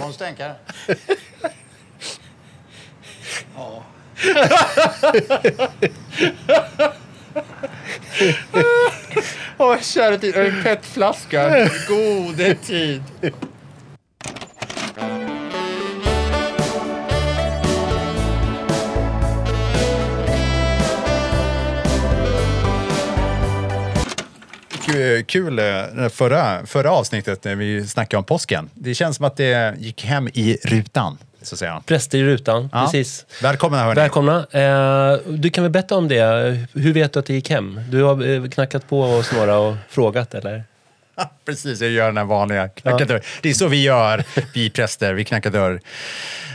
Hon 0.00 0.12
stänkare. 0.12 0.54
Ja. 3.56 3.82
Åh, 9.58 9.80
kära 9.80 10.18
tid. 10.18 10.36
En 10.36 10.62
petflaska. 10.62 11.68
Gode 11.88 12.54
tid. 12.54 13.02
Kul, 24.98 25.24
kul 25.24 25.58
eh, 25.58 26.08
förra, 26.08 26.66
förra 26.66 26.90
avsnittet 26.90 27.44
när 27.44 27.54
vi 27.56 27.86
snackade 27.86 28.18
om 28.18 28.24
påsken. 28.24 28.70
Det 28.74 28.94
känns 28.94 29.16
som 29.16 29.24
att 29.24 29.36
det 29.36 29.74
gick 29.78 30.04
hem 30.04 30.28
i 30.34 30.58
rutan, 30.64 31.18
så 31.42 31.54
att 31.54 31.58
säga. 31.58 31.82
Präster 31.86 32.18
i 32.18 32.24
rutan, 32.24 32.68
Ja. 32.72 32.84
precis. 32.84 33.26
Välkomna 33.42 33.78
hörni. 33.82 33.94
Välkomna. 33.94 34.46
Eh, 34.50 35.18
du 35.26 35.50
kan 35.50 35.64
väl 35.64 35.70
berätta 35.70 35.96
om 35.96 36.08
det. 36.08 36.66
Hur 36.72 36.92
vet 36.92 37.12
du 37.12 37.18
att 37.18 37.26
det 37.26 37.34
gick 37.34 37.50
hem? 37.50 37.80
Du 37.90 38.02
har 38.02 38.28
eh, 38.44 38.48
knackat 38.48 38.88
på 38.88 39.02
hos 39.02 39.32
några 39.32 39.58
och 39.58 39.76
frågat, 39.88 40.34
eller? 40.34 40.64
Precis, 41.44 41.80
jag 41.80 41.90
gör 41.90 42.06
den 42.06 42.16
här 42.16 42.24
vanliga 42.24 42.68
knacka 42.68 43.04
dörr. 43.04 43.22
Det 43.42 43.50
är 43.50 43.54
så 43.54 43.68
vi 43.68 43.82
gör, 43.82 44.24
vi 44.54 44.70
präster. 44.70 45.14
Vi 45.14 45.24
knackar 45.24 45.50
dörr. 45.50 45.80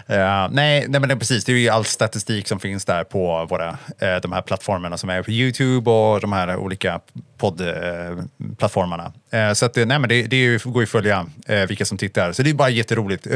Eh, 0.08 0.48
nej, 0.52 0.86
nej, 0.88 1.00
men 1.00 1.02
det 1.02 1.14
är 1.14 1.16
precis. 1.16 1.46
Det 1.46 1.52
är 1.52 1.58
ju 1.58 1.70
all 1.70 1.86
statistik 1.86 2.48
som 2.48 2.60
finns 2.60 2.86
där 2.86 3.04
på 3.04 3.46
våra, 3.50 3.70
eh, 4.00 4.16
de 4.22 4.32
här 4.32 4.42
plattformarna 4.42 4.98
som 4.98 5.10
är 5.10 5.24
på 5.24 5.32
YouTube 5.32 5.92
och 5.92 6.22
de 6.22 6.34
här 6.34 6.56
olika 6.56 7.00
poddplattformarna. 7.38 9.14
Eh, 9.32 9.54
så 9.54 9.66
att, 9.66 9.76
nej, 9.76 9.86
men 9.86 10.10
det, 10.10 10.24
det 10.24 10.64
går 10.64 10.82
ju 10.82 10.84
att 10.84 10.90
följa 10.90 11.26
vilka 11.68 11.86
som 11.86 11.98
tittar. 11.98 12.32
Så 12.32 12.44
det 12.44 12.50
är 12.50 12.54
bara 12.54 12.70
jätteroligt. 12.70 13.28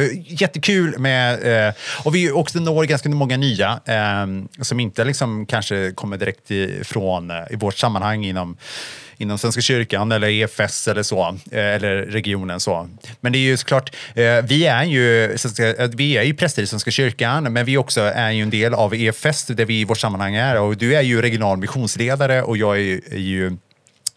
Jättekul 0.41 0.99
med... 0.99 1.73
Och 2.03 2.15
vi 2.15 2.31
också 2.31 2.59
når 2.59 2.83
ganska 2.83 3.09
många 3.09 3.37
nya 3.37 3.79
som 4.61 4.79
inte 4.79 5.03
liksom 5.03 5.45
kanske 5.45 5.91
kommer 5.91 6.17
direkt 6.17 6.51
ifrån 6.51 7.31
i 7.49 7.55
vårt 7.55 7.77
sammanhang 7.77 8.25
inom 8.25 8.57
inom 9.17 9.37
Svenska 9.37 9.61
kyrkan 9.61 10.11
eller 10.11 10.27
EFS 10.27 10.87
eller 10.87 11.03
så, 11.03 11.37
eh, 11.51 11.59
eller 11.59 11.95
regionen 11.95 12.59
så. 12.59 12.89
Men 13.19 13.31
det 13.31 13.37
är 13.37 13.41
ju 13.41 13.57
såklart, 13.57 13.95
eh, 14.15 14.41
vi 14.43 14.65
är 14.65 14.83
ju, 14.83 15.25
eh, 15.25 15.87
vi 15.95 16.17
är 16.17 16.23
ju 16.23 16.33
präster 16.33 16.63
i 16.63 16.67
Svenska 16.67 16.91
kyrkan, 16.91 17.53
men 17.53 17.65
vi 17.65 17.77
också 17.77 18.01
är 18.01 18.31
ju 18.31 18.41
en 18.41 18.49
del 18.49 18.73
av 18.73 18.95
EFS 18.95 19.45
där 19.45 19.65
vi 19.65 19.79
i 19.79 19.85
vårt 19.85 19.97
sammanhang 19.97 20.35
är. 20.35 20.61
Och 20.61 20.77
du 20.77 20.95
är 20.95 21.01
ju 21.01 21.21
regional 21.21 21.57
missionsledare 21.57 22.41
och 22.43 22.57
jag 22.57 22.75
är 22.75 22.81
ju, 22.81 23.01
är 23.11 23.17
ju 23.17 23.47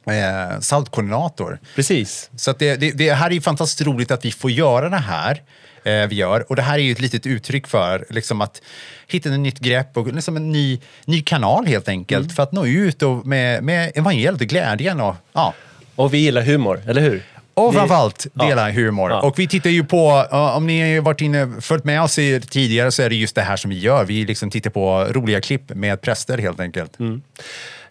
eh, 0.06 0.61
saltkoordinator. 0.61 1.59
Precis. 1.75 2.31
Så 2.37 2.53
det, 2.53 2.77
det, 2.77 2.91
det 2.91 3.12
här 3.12 3.27
är 3.27 3.34
ju 3.34 3.41
fantastiskt 3.41 3.87
roligt 3.87 4.11
att 4.11 4.25
vi 4.25 4.33
får 4.33 4.51
göra 4.51 4.89
det 4.89 4.97
här 4.97 5.43
eh, 5.84 6.06
vi 6.09 6.14
gör. 6.14 6.45
Och 6.50 6.56
det 6.56 6.62
här 6.62 6.75
är 6.78 6.83
ju 6.83 6.92
ett 6.92 7.00
litet 7.00 7.27
uttryck 7.27 7.67
för 7.67 8.05
liksom, 8.11 8.41
att 8.41 8.62
hitta 9.09 9.28
ett 9.28 9.41
nytt 9.41 9.59
grepp 9.59 9.97
och 9.97 10.12
liksom 10.14 10.37
en 10.37 10.53
ny, 10.53 10.81
ny 11.05 11.22
kanal 11.22 11.67
helt 11.67 11.89
enkelt 11.89 12.33
för 12.34 12.42
att 12.42 12.53
nå 12.53 12.67
ut 12.67 13.03
och 13.03 13.27
med, 13.27 13.62
med 13.64 13.92
evangeliet 13.95 14.41
och 14.41 14.47
glädjen. 14.47 15.00
Och, 15.00 15.17
ja. 15.33 15.55
Och 15.97 16.14
vi 16.14 16.19
gillar 16.19 16.42
humor, 16.42 16.81
eller 16.87 17.00
hur? 17.03 17.22
Och 17.55 17.75
framförallt 17.75 18.27
Ja. 18.34 18.45
dela 18.45 18.70
humor. 18.70 19.11
Ja. 19.11 19.20
Och 19.20 19.39
vi 19.39 19.48
tittar 19.48 19.70
ju 19.70 19.84
på, 19.84 20.27
ja, 20.31 20.55
om 20.56 20.67
ni 20.67 20.95
har 20.95 21.03
varit 21.03 21.20
inne, 21.20 21.48
följt 21.61 21.84
med 21.84 22.03
oss 22.03 22.15
tidigare 22.50 22.91
så 22.91 23.03
är 23.03 23.09
det 23.09 23.15
just 23.15 23.34
det 23.34 23.42
här 23.42 23.56
som 23.56 23.70
vi 23.70 23.78
gör. 23.78 24.05
Vi 24.05 24.25
liksom 24.25 24.50
tittar 24.50 24.70
på 24.70 25.05
roliga 25.11 25.41
klipp 25.41 25.75
med 25.75 26.00
präster 26.00 26.39
helt 26.39 26.61
enkelt. 26.61 26.98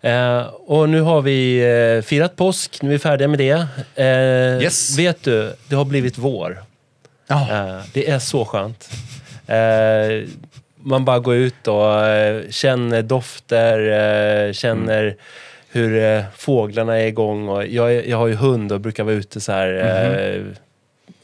Eh, 0.01 0.41
och 0.67 0.89
nu 0.89 1.01
har 1.01 1.21
vi 1.21 1.59
eh, 1.97 2.01
firat 2.07 2.35
påsk, 2.35 2.81
nu 2.81 2.89
är 2.89 2.93
vi 2.93 2.99
färdiga 2.99 3.27
med 3.27 3.39
det. 3.39 3.67
Eh, 3.95 4.63
Yes. 4.63 4.97
Vet 4.97 5.23
du, 5.23 5.53
det 5.67 5.75
har 5.75 5.85
blivit 5.85 6.17
vår. 6.17 6.63
Eh, 7.29 7.81
det 7.93 8.09
är 8.09 8.19
så 8.19 8.45
skönt. 8.45 8.89
Eh, 9.47 10.29
man 10.81 11.05
bara 11.05 11.19
går 11.19 11.35
ut 11.35 11.67
och 11.67 12.05
eh, 12.05 12.49
känner 12.49 13.01
dofter, 13.01 13.79
eh, 14.47 14.53
känner 14.53 15.03
Mm. 15.03 15.15
hur 15.71 16.23
fåglarna 16.37 16.95
är 16.99 17.05
igång. 17.07 17.49
Och 17.49 17.65
jag, 17.67 18.07
jag 18.07 18.17
har 18.17 18.27
ju 18.27 18.35
hund 18.35 18.71
och 18.71 18.81
brukar 18.81 19.03
vara 19.03 19.15
ute 19.15 19.41
så 19.41 19.51
här, 19.51 19.73
eh, 19.73 20.41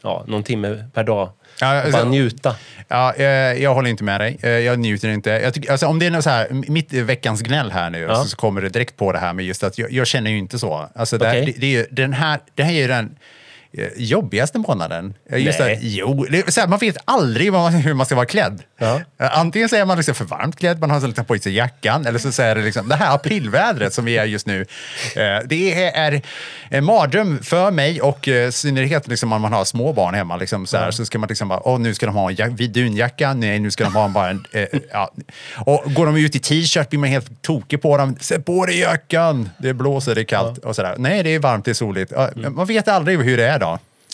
ja, 0.01 0.23
någon 0.27 0.43
timme 0.43 0.83
per 0.93 1.03
dag. 1.03 1.29
Ja, 1.61 1.77
och 1.85 1.91
bara 1.91 1.97
alltså- 2.01 2.09
njuta. 2.09 2.55
Ja, 2.87 3.13
eh, 3.13 3.25
jag 3.63 3.73
håller 3.73 3.89
inte 3.89 4.03
med 4.03 4.21
dig. 4.21 4.37
Jag 4.65 4.79
njuter 4.79 5.09
inte. 5.09 5.29
Jag 5.29 5.53
tycker, 5.53 5.71
alltså, 5.71 5.87
om 5.87 5.99
det 5.99 6.05
är 6.05 6.11
något 6.11 6.23
så 6.23 6.29
här, 6.29 6.47
mitt 6.51 6.93
veckans 6.93 7.41
gnäll 7.41 7.71
här 7.71 7.89
nu, 7.89 7.99
Ja. 7.99 8.15
så, 8.23 8.35
kommer 8.37 8.61
det 8.61 8.69
direkt 8.69 8.97
på 8.97 9.11
det 9.11 9.19
här 9.19 9.33
med 9.33 9.45
just 9.45 9.63
att 9.63 9.77
jag, 9.77 9.91
jag 9.91 10.07
känner 10.07 10.31
ju 10.31 10.37
inte 10.37 10.59
så. 10.59 10.89
Alltså, 10.95 11.17
det, 11.17 11.27
Okej. 11.29 11.45
det, 11.45 11.51
det, 11.59 11.65
är 11.65 11.69
ju, 11.71 11.85
den 11.91 12.13
här, 12.13 12.39
det 12.55 12.63
här 12.63 12.73
är 12.73 12.77
ju 12.77 12.87
den 12.87 13.15
jobbigaste 13.97 14.57
månaden. 14.59 15.13
Eh, 15.31 15.37
Just 15.45 15.59
Nej. 15.59 15.73
att, 15.73 15.79
jo, 15.81 16.25
så 16.47 16.59
här, 16.61 16.67
man 16.67 16.79
vet 16.79 16.97
aldrig 17.05 17.53
vad, 17.53 17.71
hur 17.71 17.93
man 17.93 18.05
ska 18.05 18.15
vara 18.15 18.25
klädd. 18.25 18.63
Ja. 18.77 19.01
Eh, 19.19 19.39
Antingen 19.39 19.69
så 19.69 19.75
är 19.75 19.85
man 19.85 19.97
liksom 19.97 20.15
för 20.15 20.25
varmt 20.25 20.59
klädd, 20.59 20.79
man 20.79 20.91
har 20.91 20.99
så 20.99 21.07
liksom 21.07 21.25
på 21.25 21.37
sig 21.37 21.53
jackan, 21.53 22.05
eller 22.05 22.19
så, 22.19 22.31
så 22.31 22.41
är 22.41 22.55
det 22.55 22.61
liksom, 22.61 22.87
det 22.87 22.95
här 22.95 23.15
aprilvädret 23.15 23.93
som 23.93 24.05
vi 24.05 24.17
är 24.17 24.25
just 24.25 24.47
nu. 24.47 24.61
eh, 25.15 25.45
Det 25.45 25.83
är 25.83 26.21
en 26.69 26.85
mardröm 26.85 27.39
för 27.43 27.71
mig 27.71 28.01
och 28.01 28.27
eh, 28.27 28.47
i 28.47 28.51
synnerhet 28.51 29.07
liksom, 29.07 29.33
om 29.33 29.41
man 29.41 29.53
har 29.53 29.65
små 29.65 29.93
barn 29.93 30.15
hemma. 30.15 30.37
Liksom, 30.37 30.65
så, 30.65 30.77
här, 30.77 30.91
så 30.91 31.05
ska 31.05 31.19
man 31.19 31.29
liksom 31.29 31.47
bara, 31.47 31.67
åh, 31.67 31.79
nu 31.79 31.93
ska 31.93 32.05
de 32.05 32.15
ha 32.15 32.31
en 32.31 32.55
dunjacka, 32.71 33.33
nej, 33.33 33.59
nu 33.59 33.71
ska 33.71 33.83
de 33.83 33.95
ha 33.95 34.07
bara 34.07 34.29
en... 34.29 34.45
Eh, 34.51 34.65
ja. 34.91 35.11
Och 35.65 35.93
går 35.93 36.05
de 36.05 36.15
ut 36.17 36.35
i 36.35 36.39
t-shirt 36.39 36.89
blir 36.89 36.99
man 36.99 37.09
helt 37.09 37.41
tokig 37.41 37.81
på 37.81 37.97
dem. 37.97 38.15
Sätt 38.19 38.45
på 38.45 38.65
dig 38.65 38.79
jackan! 38.79 39.49
Det 39.57 39.73
blåser, 39.73 40.15
det 40.15 40.21
är 40.21 40.25
kallt 40.25 40.57
och 40.57 40.75
sådär. 40.75 40.95
Nej, 40.97 41.23
det 41.23 41.29
är 41.29 41.39
varmt, 41.39 41.65
det 41.65 41.71
är 41.71 41.73
soligt. 41.73 42.11
Ja, 42.15 42.29
Man 42.49 42.65
vet 42.65 42.87
aldrig 42.87 43.19
hur 43.19 43.37
det 43.37 43.47
är 43.47 43.59
då. 43.59 43.64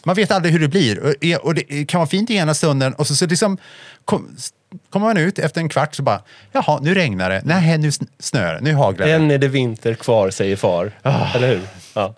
Man 0.05 0.15
vet 0.15 0.31
aldrig 0.31 0.51
hur 0.53 0.59
det 0.59 0.67
blir. 0.67 0.99
Och- 0.99 1.45
Och 1.45 1.55
det 1.55 1.85
kan 1.87 1.99
vara 1.99 2.09
fint 2.09 2.29
i 2.29 2.35
ena 2.35 2.53
stunden 2.53 2.93
och 2.93 3.07
så, 3.07 3.15
så 3.15 3.25
liksom 3.25 3.57
kom, 4.05 4.35
kommer 4.89 5.07
man 5.07 5.17
ut 5.17 5.39
efter 5.39 5.61
en 5.61 5.69
kvart 5.69 5.95
så 5.95 6.03
bara, 6.03 6.21
jaha, 6.51 6.79
nu 6.81 6.93
regnar 6.93 7.29
det. 7.29 7.41
Nej, 7.45 7.77
nu 7.77 7.89
sn- 7.89 8.07
snöar 8.19 8.53
det. 8.53 8.59
Nu 8.61 8.73
haglar 8.73 9.07
det. 9.07 9.13
Än 9.13 9.31
är 9.31 9.37
det 9.37 9.47
vinter 9.47 9.93
kvar, 9.93 10.29
säger 10.29 10.55
far. 10.55 10.91
Eller 11.35 11.47
hur? 11.47 11.59
Ja. 11.93 12.15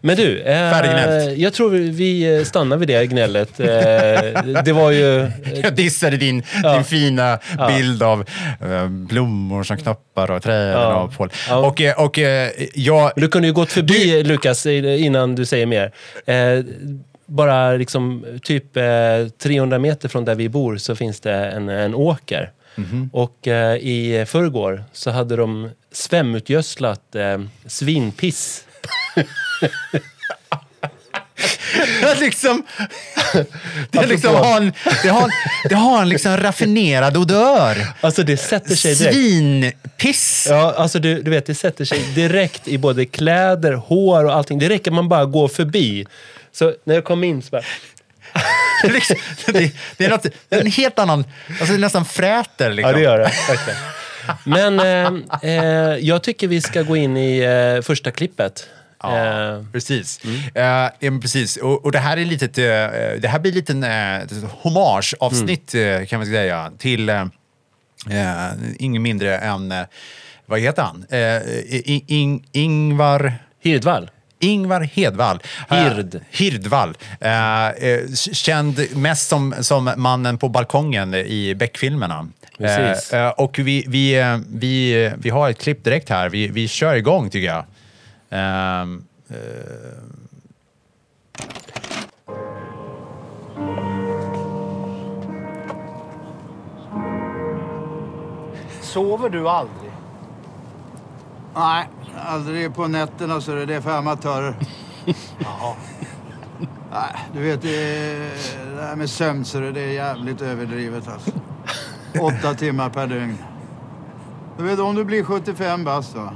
Men 0.00 0.16
du, 0.16 0.42
eh, 0.42 1.32
jag 1.36 1.52
tror 1.52 1.70
vi- 1.70 2.44
stannar 2.44 2.76
vid 2.76 2.88
det 2.88 3.06
gnället. 3.06 3.60
Eh, 3.60 4.62
det 4.64 4.72
var 4.72 4.90
ju... 4.90 5.30
Jag 5.62 5.74
dissade 5.74 6.16
din, 6.16 6.42
Ja. 6.62 6.74
din 6.74 6.84
fina 6.84 7.38
bild 7.68 8.02
av 8.02 8.24
eh, 8.60 8.88
blommor 8.88 9.62
som 9.62 9.76
knoppar 9.76 10.30
och 10.30 10.42
träden 10.42 10.68
Ja. 10.80 11.10
och. 11.18 11.30
Ja. 11.48 11.56
Och, 11.56 11.80
eh, 11.80 12.00
och 12.00 12.18
eh, 12.18 12.50
jag... 12.74 13.12
Du 13.16 13.28
kunde 13.28 13.48
ju 13.48 13.54
gått 13.54 13.72
förbi, 13.72 14.22
Lukas, 14.24 14.66
innan 14.66 15.34
du 15.34 15.46
säger 15.46 15.66
mer. 15.66 15.92
Bara 17.34 17.72
liksom 17.72 18.24
typ 18.42 18.76
eh, 18.76 19.28
300 19.38 19.78
meter 19.78 20.08
från 20.08 20.24
där 20.24 20.34
vi 20.34 20.48
bor 20.48 20.76
så 20.76 20.96
finns 20.96 21.20
det 21.20 21.34
en, 21.34 21.68
en 21.68 21.94
åker. 21.94 22.52
Mhm. 22.74 23.10
Och 23.12 23.48
eh, 23.48 23.76
i 23.76 24.24
förrgår 24.28 24.84
så 24.92 25.10
hade 25.10 25.36
de 25.36 25.70
svämutgödslat 25.92 27.14
eh, 27.14 27.38
svinpiss. 27.66 28.64
Det 32.00 32.20
liksom, 32.20 32.62
det, 33.90 34.06
liksom 34.06 34.34
har 34.34 34.56
en, 34.56 34.72
det, 35.02 35.08
har 35.08 35.30
det 35.68 35.74
har 35.74 36.02
en 36.02 36.08
liksom 36.08 36.36
raffinerad 36.36 37.16
odör. 37.16 37.76
Alltså 38.00 38.22
det 38.22 38.36
sätter 38.36 38.74
sig 38.74 38.94
direkt. 38.94 39.14
Svinpiss! 39.14 40.46
Ja, 40.50 40.74
alltså 40.76 40.98
du, 40.98 41.22
du 41.22 41.30
vet, 41.30 41.46
det 41.46 41.54
sätter 41.54 41.84
sig 41.84 41.98
direkt 42.14 42.68
i 42.68 42.78
både 42.78 43.06
kläder, 43.06 43.72
hår 43.72 44.24
och 44.24 44.34
allting. 44.34 44.58
Det 44.58 44.68
räcker 44.68 44.90
man 44.90 45.08
bara 45.08 45.24
gå 45.24 45.48
förbi. 45.48 46.06
Så 46.54 46.74
när 46.84 46.94
jag 46.94 47.04
kom 47.04 47.24
in 47.24 47.42
så 47.42 47.50
bara... 47.50 47.62
Det, 48.82 48.88
är 48.88 48.92
liksom, 48.92 49.16
det, 49.46 49.72
det 49.96 50.04
är 50.04 50.10
något, 50.10 50.26
en 50.50 50.66
helt 50.66 50.98
annan... 50.98 51.24
Alltså 51.48 51.64
det 51.66 51.74
är 51.74 51.78
nästan 51.78 52.04
fräter. 52.04 52.70
Liksom. 52.72 52.90
Ja, 52.90 52.96
det 52.96 53.02
gör 53.02 53.18
det. 53.18 53.32
Verkligen. 53.48 53.78
Men 54.44 54.80
eh, 55.42 55.50
eh, 55.50 55.96
jag 55.98 56.22
tycker 56.22 56.48
vi 56.48 56.60
ska 56.60 56.82
gå 56.82 56.96
in 56.96 57.16
i 57.16 57.38
eh, 57.38 57.82
första 57.82 58.10
klippet. 58.10 58.68
Ja, 59.02 59.18
Eh, 59.18 59.64
precis. 59.72 60.20
Ja, 60.54 60.90
men 61.00 61.20
precis. 61.20 61.56
Och, 61.56 61.84
och 61.84 61.92
det 61.92 61.98
här 61.98 62.16
är 62.16 62.24
litet, 62.24 62.58
eh, 62.58 62.64
det 63.20 63.28
här 63.28 63.38
blir 63.38 63.52
en 63.52 63.56
liten 63.58 63.84
uh, 63.84 64.44
hommage-avsnitt 64.50 65.74
eh, 65.74 66.04
kan 66.06 66.18
man 66.20 66.26
säga 66.28 66.72
till 66.78 67.10
uh, 67.10 67.24
ingen 68.78 69.02
mindre 69.02 69.38
än, 69.38 69.74
vad 70.46 70.60
heter 70.60 70.82
han? 70.82 71.04
Uh, 71.12 71.18
I- 71.18 72.04
In, 72.06 72.44
Ingvar... 72.52 73.34
Hirdvall. 73.60 74.10
Ingvar 74.38 74.80
Hedvall. 74.80 75.40
Eh, 75.70 75.76
Hird. 75.76 76.20
Hirdvall. 76.30 76.94
Eh, 77.20 77.68
eh, 77.68 78.00
känd 78.32 78.96
mest 78.96 79.28
som, 79.28 79.54
som 79.60 79.92
mannen 79.96 80.38
på 80.38 80.48
balkongen 80.48 81.14
i 81.14 81.54
Beck-filmerna. 81.54 82.28
Precis. 82.58 83.12
Eh, 83.12 83.26
eh, 83.26 83.30
och 83.30 83.58
vi, 83.58 83.84
vi, 83.88 84.18
eh, 84.20 84.38
vi, 84.48 85.12
vi 85.18 85.30
har 85.30 85.50
ett 85.50 85.58
klipp 85.58 85.84
direkt 85.84 86.08
här. 86.08 86.28
Vi, 86.28 86.48
vi 86.48 86.68
kör 86.68 86.94
igång 86.94 87.30
tycker 87.30 87.48
jag. 87.48 87.64
Ehm, 88.30 89.04
eh, 89.30 89.36
Sover 98.82 99.28
du 99.28 99.48
aldrig? 99.48 99.83
Nej, 101.54 101.88
aldrig 102.26 102.74
på 102.74 102.88
nätterna 102.88 103.40
så 103.40 103.54
det 103.54 103.74
är 103.74 103.80
för 103.80 103.98
amatörer. 103.98 104.56
Jaha. 105.38 105.74
Nej, 106.92 107.16
du 107.32 107.40
vet, 107.40 107.62
det, 107.62 107.70
det 108.76 108.82
här 108.82 108.96
med 108.96 109.10
sömn 109.10 109.44
så 109.44 109.60
det 109.60 109.80
är 109.80 109.92
jävligt 109.92 110.42
överdrivet 110.42 111.08
alltså. 111.08 111.30
Åtta 112.20 112.54
timmar 112.54 112.90
per 112.90 113.06
dygn. 113.06 113.38
Du 114.58 114.64
vet 114.64 114.78
om 114.78 114.94
du 114.94 115.04
blir 115.04 115.24
75 115.24 115.84
bast 115.84 116.14
va? 116.16 116.32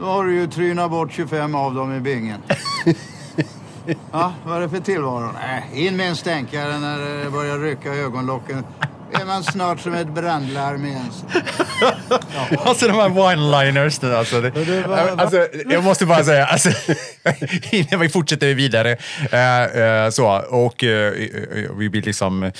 Då 0.00 0.04
har 0.04 0.24
du 0.24 0.34
ju 0.34 0.46
trynat 0.46 0.90
bort 0.90 1.12
25 1.12 1.54
av 1.54 1.74
dem 1.74 1.92
i 1.92 2.00
bingen. 2.00 2.40
Ja, 4.12 4.32
vad 4.46 4.56
är 4.56 4.60
det 4.60 4.68
för 4.68 4.80
tillvaro? 4.80 5.30
Nej, 5.32 5.86
in 5.86 5.96
med 5.96 6.08
en 6.08 6.16
stänkare 6.16 6.78
när 6.78 6.98
det 7.24 7.30
börjar 7.30 7.58
rycka 7.58 7.94
i 7.94 8.00
ögonlocken. 8.00 8.64
Är 9.12 9.24
man 9.26 9.44
snart 9.44 9.80
som 9.80 9.94
ett 9.94 10.14
brandlarm 10.14 10.86
igen. 10.86 11.10
Alltså 12.64 12.86
de 12.88 12.92
här 12.92 13.08
one-liners 13.08 14.16
alltså. 14.18 14.40
Det, 14.40 14.86
var- 14.86 14.96
alltså. 15.18 15.46
Jag 15.70 15.84
måste 15.84 16.06
bara 16.06 16.24
säga, 16.24 16.46
alltså, 16.46 16.70
innan 17.70 18.00
vi 18.00 18.08
fortsätter 18.08 18.54
vidare. 18.54 18.96
eh, 19.32 19.62
eh, 19.64 20.10
så, 20.10 20.26
och 20.50 20.84
eh, 20.84 21.12
vi 21.78 21.88
blir 21.90 22.02
liksom 22.02 22.52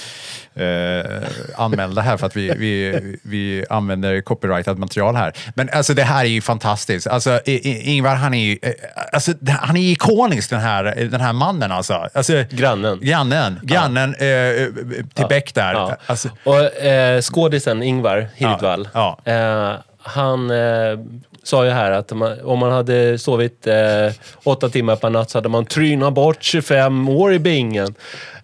eh, 0.56 1.22
anmälda 1.56 2.02
här 2.02 2.16
för 2.16 2.26
att 2.26 2.36
vi, 2.36 2.52
vi, 2.56 3.00
vi 3.22 3.64
använder 3.70 4.20
copyrightat 4.20 4.78
material 4.78 5.16
här. 5.16 5.32
Men 5.54 5.70
alltså 5.72 5.94
det 5.94 6.02
här 6.02 6.24
är 6.24 6.28
ju 6.28 6.40
fantastiskt. 6.40 7.06
Alltså, 7.06 7.40
Ingvar, 7.44 8.14
han 8.14 8.34
är 8.34 8.44
ju, 8.44 8.58
eh, 8.62 8.72
alltså, 9.12 9.32
han 9.48 9.76
är 9.76 9.92
ikonisk 9.92 10.50
den 10.50 10.60
här, 10.60 10.84
den 11.10 11.20
här 11.20 11.32
mannen 11.32 11.72
alltså. 11.72 12.08
alltså 12.14 12.44
Grannen. 12.50 12.98
Grannen, 13.02 13.60
grannen 13.62 14.14
eh, 14.14 14.66
till 15.14 15.26
Beck 15.28 15.54
där. 15.54 15.72
Ja. 15.72 15.96
Alltså, 16.06 16.28
Och 16.44 16.84
eh, 16.84 17.20
skådisen 17.20 17.82
Ingvar 17.82 18.28
Hirdwall, 18.34 18.88
Ja, 18.94 19.18
Eh, 19.24 19.72
han 19.98 20.50
eh, 20.50 20.98
sa 21.42 21.64
ju 21.64 21.70
här 21.70 21.90
att 21.90 22.12
man, 22.12 22.40
om 22.40 22.58
man 22.58 22.72
hade 22.72 23.18
sovit 23.18 23.66
eh, 23.66 24.12
åtta 24.44 24.68
timmar 24.68 24.96
per 24.96 25.10
natt 25.10 25.30
så 25.30 25.38
hade 25.38 25.48
man 25.48 25.66
trynat 25.66 26.12
bort 26.12 26.42
25 26.42 27.08
år 27.08 27.32
i 27.32 27.38
bingen. 27.38 27.94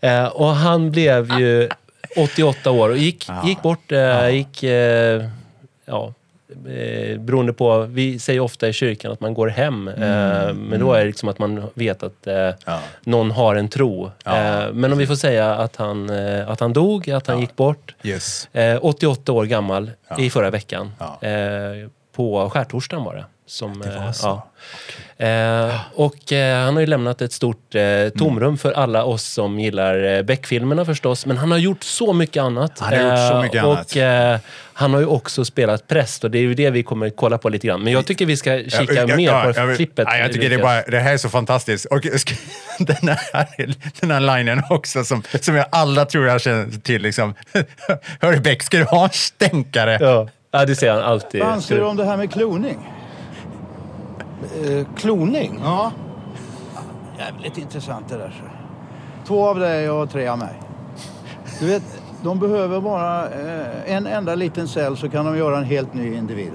Eh, 0.00 0.24
och 0.24 0.54
han 0.54 0.90
blev 0.90 1.40
ju 1.40 1.68
88 2.16 2.70
år 2.70 2.88
och 2.88 2.96
gick, 2.96 3.26
gick 3.44 3.62
bort, 3.62 3.92
eh, 3.92 4.28
gick, 4.30 4.62
eh, 4.62 5.24
ja, 5.84 6.12
eh, 6.68 7.18
beroende 7.20 7.52
på, 7.52 7.82
vi 7.82 8.18
säger 8.18 8.40
ofta 8.40 8.68
i 8.68 8.72
kyrkan 8.72 9.12
att 9.12 9.20
man 9.20 9.34
går 9.34 9.48
hem, 9.48 9.88
eh, 9.88 9.94
men 10.54 10.80
då 10.80 10.92
är 10.92 10.98
det 11.00 11.06
liksom 11.06 11.28
att 11.28 11.38
man 11.38 11.64
vet 11.74 12.02
att 12.02 12.26
Ja. 12.66 12.80
någon 13.04 13.30
har 13.30 13.54
en 13.56 13.68
tro. 13.68 14.10
Ja. 14.24 14.66
Men 14.72 14.92
om 14.92 14.98
vi 14.98 15.06
får 15.06 15.14
säga 15.14 15.54
att 15.54 15.76
han, 15.76 16.10
att 16.46 16.60
han 16.60 16.72
dog, 16.72 17.10
att 17.10 17.26
han 17.26 17.40
gick 17.40 17.56
bort, 17.56 17.94
yes. 18.02 18.48
Eh, 18.52 18.78
88 18.82 19.32
år 19.32 19.44
gammal 19.44 19.90
Ja. 20.08 20.18
i 20.20 20.30
förra 20.30 20.50
veckan. 20.50 20.92
Ja. 20.98 21.18
På 22.16 22.50
skärtorsdagen 22.50 23.04
var 23.04 23.14
det. 23.14 23.24
Som, 23.52 23.80
Det 23.80 23.88
var 23.98 24.06
eh, 24.06 24.12
så. 24.12 24.42
ja. 25.18 25.26
Eh, 25.26 25.74
och 25.94 26.32
eh, 26.32 26.64
han 26.64 26.74
har 26.74 26.80
ju 26.80 26.86
lämnat 26.86 27.22
ett 27.22 27.32
stort 27.32 27.74
eh, 27.74 28.08
tomrum 28.18 28.48
Mm. 28.48 28.58
för 28.58 28.72
alla 28.72 29.04
oss 29.04 29.24
som 29.24 29.60
gillar 29.60 30.04
eh, 30.16 30.22
Beck-filmerna 30.22 30.84
förstås. 30.84 31.26
Men 31.26 31.36
han 31.38 31.50
har 31.50 31.58
gjort 31.58 31.82
så 31.84 32.12
mycket 32.12 32.42
annat. 32.42 32.78
Han 32.78 32.92
har 32.98 33.10
gjort 33.10 33.30
så 33.32 33.42
mycket 33.42 33.64
och, 33.64 33.72
annat. 33.72 33.96
eh, 33.96 34.48
han 34.72 34.94
har 34.94 35.00
ju 35.00 35.06
också 35.06 35.44
spelat 35.44 35.88
präst 35.88 36.24
och 36.24 36.30
det 36.30 36.38
är 36.38 36.42
ju 36.42 36.54
det 36.54 36.70
vi 36.70 36.82
kommer 36.82 37.10
kolla 37.10 37.38
på 37.38 37.48
lite 37.48 37.66
grann. 37.66 37.82
Men 37.82 37.92
jag 37.92 38.06
tycker 38.06 38.26
vi 38.26 38.36
ska 38.36 38.58
kika 38.58 38.92
Ja, 38.94 39.04
ja, 39.08 39.16
mer 39.16 39.28
ja, 39.28 39.42
på 39.54 39.60
jag 39.60 39.76
klippet. 39.76 40.08
Ja, 40.10 40.16
jag 40.16 40.32
tycker 40.32 40.48
det, 40.48 40.54
är 40.54 40.62
bara, 40.62 40.82
det 40.82 40.98
här 41.00 41.12
är 41.12 41.16
så 41.18 41.28
fantastiskt. 41.28 41.84
Och 41.84 42.00
den 42.78 43.08
här, 43.08 43.74
den 44.00 44.10
här 44.10 44.36
linen 44.38 44.62
också 44.70 45.04
som, 45.04 45.22
som 45.40 45.54
jag 45.54 45.66
alla 45.72 46.04
tror 46.04 46.26
jag 46.26 46.40
känner 46.40 46.80
till. 46.80 47.02
Liksom. 47.02 47.34
Hörru 48.20 48.40
Beck, 48.40 48.62
ska 48.62 48.78
du 48.78 48.84
ha 48.84 49.04
en 49.04 49.10
stänkare? 49.12 49.98
Ja. 50.00 50.28
ja, 50.50 50.64
det 50.64 50.76
säger 50.76 50.92
han 50.92 51.02
alltid. 51.02 51.40
Vad 51.40 51.52
anser 51.52 51.76
du 51.76 51.82
om 51.82 51.96
det 51.96 52.04
här 52.04 52.16
med 52.16 52.32
kloning? 52.32 52.78
Eh, 54.42 54.86
kloning? 54.96 55.60
Ja. 55.64 55.92
Jävligt 57.18 57.58
intressant 57.58 58.08
det 58.08 58.16
där. 58.16 58.44
Två 59.26 59.48
av 59.48 59.58
dig 59.58 59.90
och 59.90 60.10
tre 60.10 60.28
av 60.28 60.38
mig. 60.38 60.60
Du 61.60 61.66
vet, 61.66 61.82
de 62.22 62.38
behöver 62.38 62.80
bara 62.80 63.28
eh, 63.30 63.94
en 63.94 64.06
enda 64.06 64.34
liten 64.34 64.68
cell 64.68 64.96
så 64.96 65.08
kan 65.08 65.24
de 65.24 65.38
göra 65.38 65.58
en 65.58 65.64
helt 65.64 65.94
ny 65.94 66.14
individ. 66.14 66.52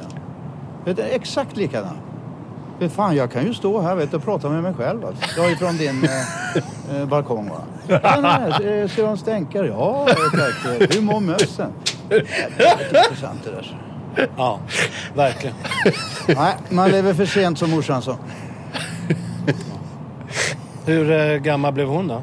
Vet 0.85 0.97
du, 0.97 1.03
exakt 1.03 1.57
likadan. 1.57 1.97
Vet 2.79 2.91
fan, 2.91 3.15
jag 3.15 3.31
kan 3.31 3.45
ju 3.45 3.53
stå 3.53 3.81
här 3.81 3.95
vet, 3.95 4.13
och 4.13 4.23
prata 4.23 4.49
med 4.49 4.63
mig 4.63 4.73
själv. 4.73 5.05
Alltså. 5.05 5.23
Jag 5.37 5.51
är 5.51 5.55
från 5.55 5.77
din 5.77 6.03
eh, 6.03 7.01
eh, 7.01 7.07
balkong. 7.07 7.49
Va? 7.49 7.61
Nej, 7.87 8.21
nej, 8.21 8.89
ser 8.89 9.03
du 9.03 9.09
en 9.09 9.17
stänkare? 9.17 9.67
Ja, 9.67 10.07
tack. 10.31 10.95
Hur 10.95 11.01
mår 11.01 11.19
mössen? 11.19 11.71
Jävligt 12.09 13.05
intressant 13.09 13.43
det 13.43 13.51
där. 13.51 13.86
Ja, 14.37 14.59
verkligen. 15.15 15.55
Nej, 16.27 16.55
man 16.69 16.91
lever 16.91 17.13
för 17.13 17.25
sent 17.25 17.59
som 17.59 17.69
morsan 17.71 18.01
sa. 18.01 18.17
Hur 20.85 21.11
eh, 21.11 21.37
gammal 21.37 21.73
blev 21.73 21.87
hon 21.87 22.07
då? 22.07 22.21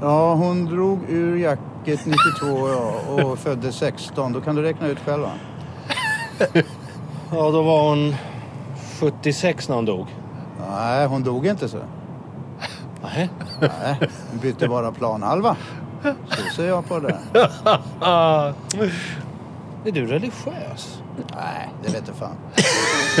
Ja, 0.00 0.34
hon 0.34 0.64
drog 0.64 0.98
ur 1.08 1.36
jacket 1.36 2.06
92 2.06 2.68
ja, 2.68 3.24
och 3.24 3.38
föddes 3.38 3.76
16. 3.76 4.32
Då 4.32 4.40
kan 4.40 4.54
du 4.54 4.62
räkna 4.62 4.86
ut 4.86 4.98
själv 4.98 5.22
va? 5.22 5.30
Ja, 7.30 7.50
då 7.50 7.62
var 7.62 7.88
hon 7.88 8.14
76 9.00 9.68
när 9.68 9.76
hon 9.76 9.84
dog. 9.84 10.06
Nej, 10.70 11.06
hon 11.06 11.22
dog 11.22 11.46
inte 11.46 11.68
så. 11.68 11.78
Nej. 13.02 13.30
Nej, 13.60 14.10
hon 14.30 14.38
bytte 14.40 14.68
bara 14.68 14.92
planhalva. 14.92 15.56
Så 16.28 16.54
ser 16.56 16.66
jag 16.66 16.88
på 16.88 17.00
det. 17.00 17.18
Är 19.86 19.92
du 19.92 20.06
religiös? 20.06 20.98
Nej, 21.34 21.70
det 21.84 21.92
vet 21.92 22.02
jag 22.06 22.16
fan. 22.16 22.36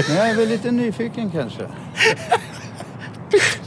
Men 0.08 0.16
jag 0.16 0.30
är 0.30 0.34
väl 0.34 0.48
lite 0.48 0.70
nyfiken 0.70 1.30
kanske. 1.30 1.62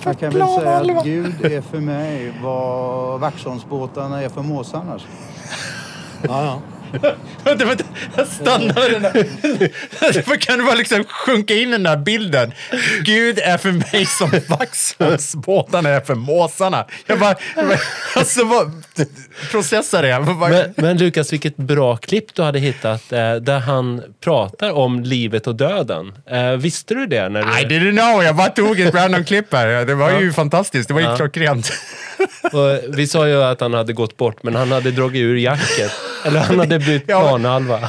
Jag 0.03 0.19
kan 0.19 0.29
väl 0.29 0.47
säga 0.47 0.77
att 0.77 1.05
Gud 1.05 1.45
är 1.45 1.61
för 1.61 1.79
mig 1.79 2.33
vad 2.43 3.19
Vaxholmsbåtarna 3.19 4.21
är 4.21 4.29
för 4.29 4.41
måsarna. 4.41 4.99
Ja, 6.21 6.43
ja. 6.43 6.61
Vänta, 7.43 7.65
vänta, 7.65 7.83
jag 8.15 8.27
stannar 8.27 8.89
den 8.89 9.01
där. 9.01 10.37
Kan 10.37 10.57
du 10.59 10.65
bara 10.65 10.75
liksom 10.75 11.03
sjunka 11.03 11.53
in 11.53 11.69
i 11.69 11.71
den 11.71 11.83
där 11.83 11.97
bilden? 11.97 12.51
Gud 13.01 13.39
är 13.39 13.57
för 13.57 13.71
mig 13.71 14.05
som 14.05 14.31
Vaxholmsbåtarna 14.47 15.89
är 15.89 16.01
för 16.01 16.15
måsarna. 16.15 16.85
Jag 17.05 17.19
bara, 17.19 17.35
alltså 18.15 18.43
vad, 18.43 18.83
processa 19.51 20.01
det. 20.01 20.19
Bara, 20.39 20.49
Men, 20.49 20.73
men 20.75 20.97
Lukas, 20.97 21.33
vilket 21.33 21.57
bra 21.57 21.97
klipp 21.97 22.35
du 22.35 22.41
hade 22.41 22.59
hittat 22.59 23.11
eh, 23.11 23.35
där 23.35 23.59
han 23.59 24.01
pratar 24.23 24.71
om 24.71 25.03
livet 25.03 25.47
och 25.47 25.55
döden. 25.55 26.13
Eh, 26.31 26.51
visste 26.51 26.93
du 26.93 27.05
det? 27.05 27.29
När 27.29 27.43
du... 27.43 27.47
I 27.61 27.65
didn't 27.79 27.91
know, 27.91 28.23
jag 28.23 28.35
bara 28.35 28.49
tog 28.49 28.79
ett 28.79 28.93
random 28.95 29.25
klipp 29.25 29.53
här. 29.53 29.85
Det 29.85 29.95
var 29.95 30.19
ju 30.19 30.33
fantastiskt, 30.33 30.87
det 30.87 30.93
var 30.93 31.01
ju 31.01 31.07
Ja. 31.07 31.15
klockrent. 31.15 31.71
Och 32.51 32.97
vi 32.97 33.07
sa 33.07 33.27
ju 33.27 33.43
att 33.43 33.61
han 33.61 33.73
hade 33.73 33.93
gått 33.93 34.17
bort, 34.17 34.43
men 34.43 34.55
han 34.55 34.71
hade 34.71 34.91
dragit 34.91 35.19
ur 35.21 35.35
jacket. 35.35 35.91
Eller 36.25 36.39
han 36.39 36.59
hade 36.59 36.79
bytt 36.79 37.03
Ja. 37.07 37.21
planhalva. 37.21 37.88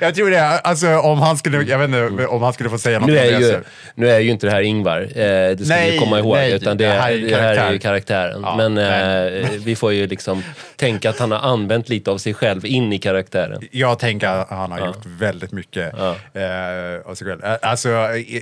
Jag 0.00 0.14
tror 0.14 0.30
det, 0.30 0.42
alltså 0.58 0.98
om 0.98 1.18
han 1.18 1.36
skulle, 1.38 1.62
jag 1.62 1.78
vet 1.78 1.88
inte 1.88 2.26
om 2.26 2.42
han 2.42 2.52
skulle 2.52 2.70
få 2.70 2.78
säga 2.78 2.98
något 2.98 3.08
Nu 3.08 3.18
om 3.18 3.24
är, 3.24 3.32
det. 3.32 3.38
ju, 3.38 3.52
så- 3.52 3.58
nu 3.94 4.10
är 4.10 4.18
ju 4.20 4.30
inte 4.30 4.46
det 4.46 4.52
här 4.52 4.60
Ingvar, 4.60 5.00
eh, 5.00 5.06
det 5.16 5.64
ska 5.64 5.74
Nej, 5.74 5.90
vi 5.90 5.98
komma 5.98 6.18
ihåg. 6.18 6.36
nej, 6.36 6.52
utan 6.52 6.76
det, 6.76 6.84
det 6.86 6.90
här 6.92 7.12
är 7.12 7.18
det 7.28 7.36
här 7.36 7.72
är 7.72 7.78
karaktären. 7.78 8.40
Ja, 8.44 8.56
men 8.56 8.78
eh, 8.78 9.48
vi 9.64 9.76
får 9.76 9.92
ju 9.92 10.06
liksom 10.06 10.42
tänka 10.76 11.10
att 11.10 11.18
han 11.18 11.30
har 11.30 11.38
använt 11.38 11.88
lite 11.88 12.10
av 12.10 12.18
sig 12.18 12.34
själv 12.34 12.66
in 12.66 12.92
i 12.92 12.98
karaktären. 12.98 13.62
Jag 13.70 13.98
tänker 13.98 14.26
att 14.28 14.48
han 14.50 14.72
har 14.72 14.86
gjort 14.86 15.06
väldigt 15.06 15.52
mycket 15.52 15.92
Ja. 15.98 16.40
eh, 16.40 17.10
av 17.10 17.14
sig 17.14 17.26
själv. 17.26 17.44
Eh, 17.44 17.56
Alltså, 17.62 17.88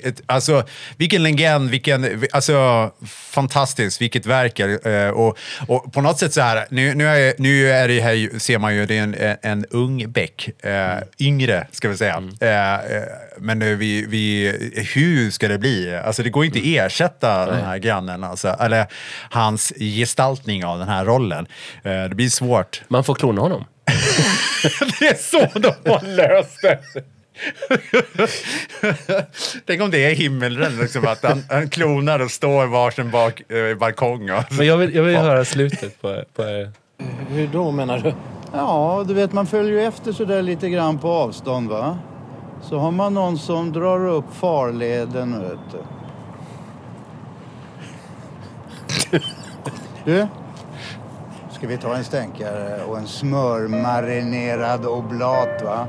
ett, 0.05 0.23
alltså, 0.27 0.65
vilken 0.97 1.23
legend, 1.23 1.71
vilken, 1.71 2.25
alltså, 2.33 2.91
fantastiskt, 3.33 4.01
vilket 4.01 4.27
verk. 4.27 4.59
Eh, 4.61 5.09
och, 5.11 5.39
och 5.67 5.93
på 5.93 6.01
något 6.01 6.19
sätt 6.19 6.35
så 6.35 6.41
här, 6.41 6.67
nu, 6.71 6.95
nu, 6.95 7.07
är, 7.09 7.35
nu 7.39 7.71
är 7.71 7.89
det 7.89 8.01
här, 8.01 8.39
ser 8.39 8.59
man 8.59 8.75
ju, 8.75 8.87
det 8.87 8.99
är 8.99 9.03
en, 9.03 9.17
en, 9.43 9.65
ung 9.71 10.05
Beck, 10.13 10.49
eh, 10.63 10.73
yngre 11.29 11.67
ska 11.73 11.89
vi 11.89 11.97
säga. 11.97 12.23
Eh, 12.41 12.75
eh, 12.75 13.03
men 13.39 13.59
nu, 13.59 13.75
vi, 13.77 14.07
vi, 14.07 14.53
hur 14.95 15.31
ska 15.31 15.49
det 15.49 15.59
bli? 15.59 15.97
Alltså 16.05 16.23
det 16.23 16.31
går 16.31 16.45
inte 16.45 16.59
att 16.59 16.65
ersätta 16.65 17.47
den 17.47 17.65
här 17.65 17.79
grannen, 17.79 18.25
alltså, 18.25 18.49
eller 18.49 18.87
hans 19.31 19.73
gestaltning 19.79 20.65
av 20.65 20.79
den 20.79 20.89
här 20.89 21.05
rollen. 21.05 21.47
Eh, 21.83 22.05
det 22.05 22.15
blir 22.15 22.29
svårt. 22.29 22.83
Man 22.89 23.05
får 23.05 23.15
klona 23.15 23.41
honom. 23.41 23.65
Det 25.01 25.07
är 25.07 25.15
så 25.15 25.59
de 25.59 25.91
har 25.91 26.17
löst 26.17 26.63
det. 26.63 26.79
Tänk 29.67 29.83
om 29.83 29.91
det 29.91 30.05
är 30.05 30.15
himmelren, 30.15 30.79
liksom, 30.79 31.07
att 31.07 31.23
han, 31.23 31.45
han 31.51 31.71
klonar 31.71 32.21
och 32.21 32.31
står 32.31 32.67
varsin 32.67 33.11
bak, 33.11 33.51
eh, 33.51 33.77
balkong. 33.79 34.31
Och, 34.31 34.45
Men 34.51 34.67
jag 34.67 34.77
vill, 34.77 34.95
jag 34.95 35.03
vill 35.03 35.17
höra 35.17 35.45
slutet 35.45 36.01
på... 36.01 36.25
på 36.35 36.43
Hur 37.29 37.47
då 37.47 37.71
menar 37.71 37.99
du? 37.99 38.13
Ja, 38.53 39.05
du 39.07 39.15
vet 39.15 39.33
man 39.33 39.47
följer 39.47 39.73
ju 39.73 39.85
efter 39.85 40.13
så 40.13 40.25
där 40.25 40.43
lite 40.43 40.71
grann 40.71 40.99
på 40.99 41.09
avstånd 41.09 41.69
va. 41.69 41.99
Så 42.63 42.79
har 42.79 42.91
man 42.91 43.15
någon 43.15 43.39
som 43.39 43.73
drar 43.73 44.07
upp 44.07 44.35
farleden 44.35 45.41
vet 45.41 45.59
du. 45.73 45.79
Du, 50.05 50.27
ska 51.51 51.67
vi 51.67 51.77
ta 51.77 51.95
en 51.95 52.05
stänkare 52.05 52.85
och 52.85 52.99
en 52.99 53.07
smörmarinerad 53.07 54.87
oblat 54.87 55.63
va? 55.63 55.87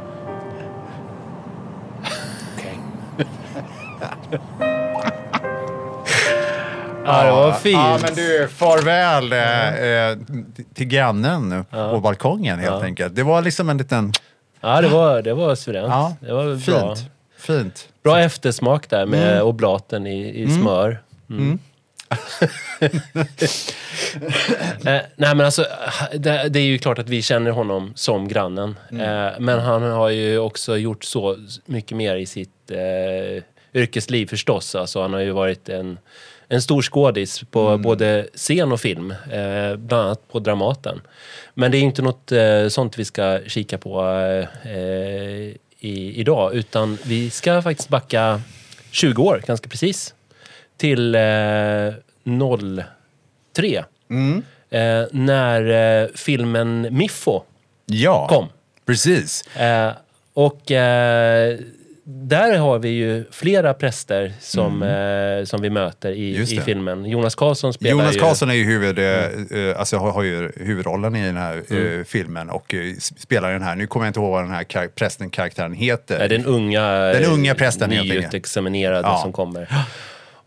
Okej. 2.58 2.80
Ja, 7.14 7.24
det 7.26 7.32
var 7.32 7.52
fint. 7.54 7.74
Ja, 7.74 8.00
men 8.02 8.16
du, 8.16 8.48
farväl 8.56 9.34
eh, 9.34 9.84
eh, 9.84 10.18
till 10.74 10.88
grannen 10.88 11.66
på 11.72 12.00
balkongen 12.00 12.60
helt 12.60 12.72
Ja. 12.72 12.84
enkelt. 12.84 13.16
Det 13.16 13.24
var 13.24 13.42
liksom 13.42 13.70
en 13.70 13.78
liten... 13.78 14.14
Ja, 14.62 14.82
det 14.82 14.88
var, 14.88 15.22
det 15.22 15.34
var 15.34 15.56
suveränt. 15.56 15.90
Ja, 15.92 16.16
det 16.22 16.34
var 16.34 16.44
bra. 16.72 16.96
fint. 16.96 17.10
Fint. 17.38 17.88
Bra 18.04 18.20
eftersmak 18.20 18.90
där 18.90 19.06
med 19.06 19.32
Mm. 19.34 19.46
oblaten 19.48 20.08
i, 20.08 20.42
i 20.44 20.48
smör. 20.48 21.02
Mm. 21.30 21.60
eh, 24.86 25.02
nej 25.16 25.36
men 25.36 25.42
alltså, 25.42 25.66
det, 26.14 26.50
det 26.50 26.60
är 26.60 26.64
ju 26.64 26.78
klart 26.78 27.00
att 27.00 27.10
vi 27.10 27.22
känner 27.22 27.52
honom 27.52 27.92
som 27.96 28.28
grannen. 28.28 28.76
Mm. 28.92 29.26
Eh, 29.28 29.32
men 29.40 29.60
han 29.60 29.84
har 29.84 30.10
ju 30.10 30.38
också 30.40 30.78
gjort 30.78 31.04
så 31.04 31.38
mycket 31.66 31.98
mer 31.98 32.16
i 32.16 32.26
sitt 32.26 32.72
eh, 32.72 33.44
yrkesliv 33.82 34.28
förstås. 34.28 34.76
Alltså, 34.76 35.02
han 35.02 35.14
har 35.14 35.20
ju 35.20 35.32
varit 35.32 35.70
en, 35.70 35.98
en 36.50 36.62
stor 36.62 36.82
skådis 36.82 37.44
på 37.52 37.68
Mm. 37.68 37.82
både 37.82 38.28
scen 38.36 38.72
och 38.72 38.80
film. 38.82 39.12
Eh, 39.12 39.76
bland 39.76 40.04
annat 40.06 40.28
på 40.32 40.40
Dramaten. 40.40 41.02
Men 41.54 41.72
det 41.72 41.78
är 41.78 41.82
inte 41.82 42.02
något 42.02 42.32
eh, 42.32 42.68
sånt 42.68 42.98
vi 43.00 43.06
ska 43.06 43.40
kika 43.48 43.78
på 43.78 44.02
eh, 44.64 45.56
i, 45.82 46.14
idag. 46.20 46.54
Utan 46.54 46.98
vi 47.06 47.30
ska 47.30 47.62
faktiskt 47.62 47.90
backa 47.90 48.42
20 48.92 49.24
år, 49.24 49.44
ganska 49.48 49.70
precis. 49.70 50.14
Till 50.78 51.16
eh, 51.16 51.22
03. 53.54 53.84
Mm. 54.10 54.44
Eh, 54.70 55.06
när 55.12 56.02
eh, 56.04 56.08
filmen 56.16 56.88
Miffo 56.92 57.42
Ja, 57.86 58.28
kom. 58.28 58.48
precis. 58.86 59.48
Eh, 59.58 59.92
och 60.34 60.72
eh, 60.72 61.58
där 62.12 62.58
har 62.58 62.80
vi 62.80 62.90
ju 62.90 63.26
flera 63.32 63.74
präster 63.74 64.34
som, 64.40 64.84
eh, 64.84 65.46
som 65.46 65.62
vi 65.62 65.70
möter 65.70 66.12
i, 66.12 66.36
Mm. 66.36 66.44
I 66.44 66.62
filmen. 66.66 67.06
Jonas 67.06 67.36
Karlsson 67.36 67.74
spelar 67.74 67.92
Jonas 67.92 68.16
ju... 68.16 68.20
Karlsson 68.20 68.50
är 68.50 68.54
ju 68.54 68.64
huvud, 68.64 69.00
eh, 69.00 69.80
alltså 69.80 69.98
har, 69.98 70.12
har 70.12 70.24
ju 70.24 70.52
huvudrollen 70.56 71.16
i 71.16 71.26
den 71.26 71.38
här 71.38 71.62
Mm. 71.72 72.00
eh, 72.00 72.06
filmen 72.06 72.50
och 72.50 72.74
eh, 72.74 72.94
spelar 73.18 73.52
den 73.54 73.62
här. 73.62 73.76
Nu 73.76 73.88
kommer 73.88 74.06
jag 74.06 74.10
inte 74.10 74.20
ihåg 74.20 74.32
vad 74.32 74.44
den 74.44 74.52
här 74.52 74.64
kar- 74.64 74.88
prästen-karaktären 74.96 75.74
heter. 75.74 76.20
är 76.20 76.30
den 76.30 76.46
unga, 76.46 76.90
Den 76.92 77.26
unga 77.32 77.56
prästen, 77.56 77.90
nyutexaminerade 77.90 79.08
Ja. 79.08 79.18
som 79.18 79.32
kommer. 79.34 79.68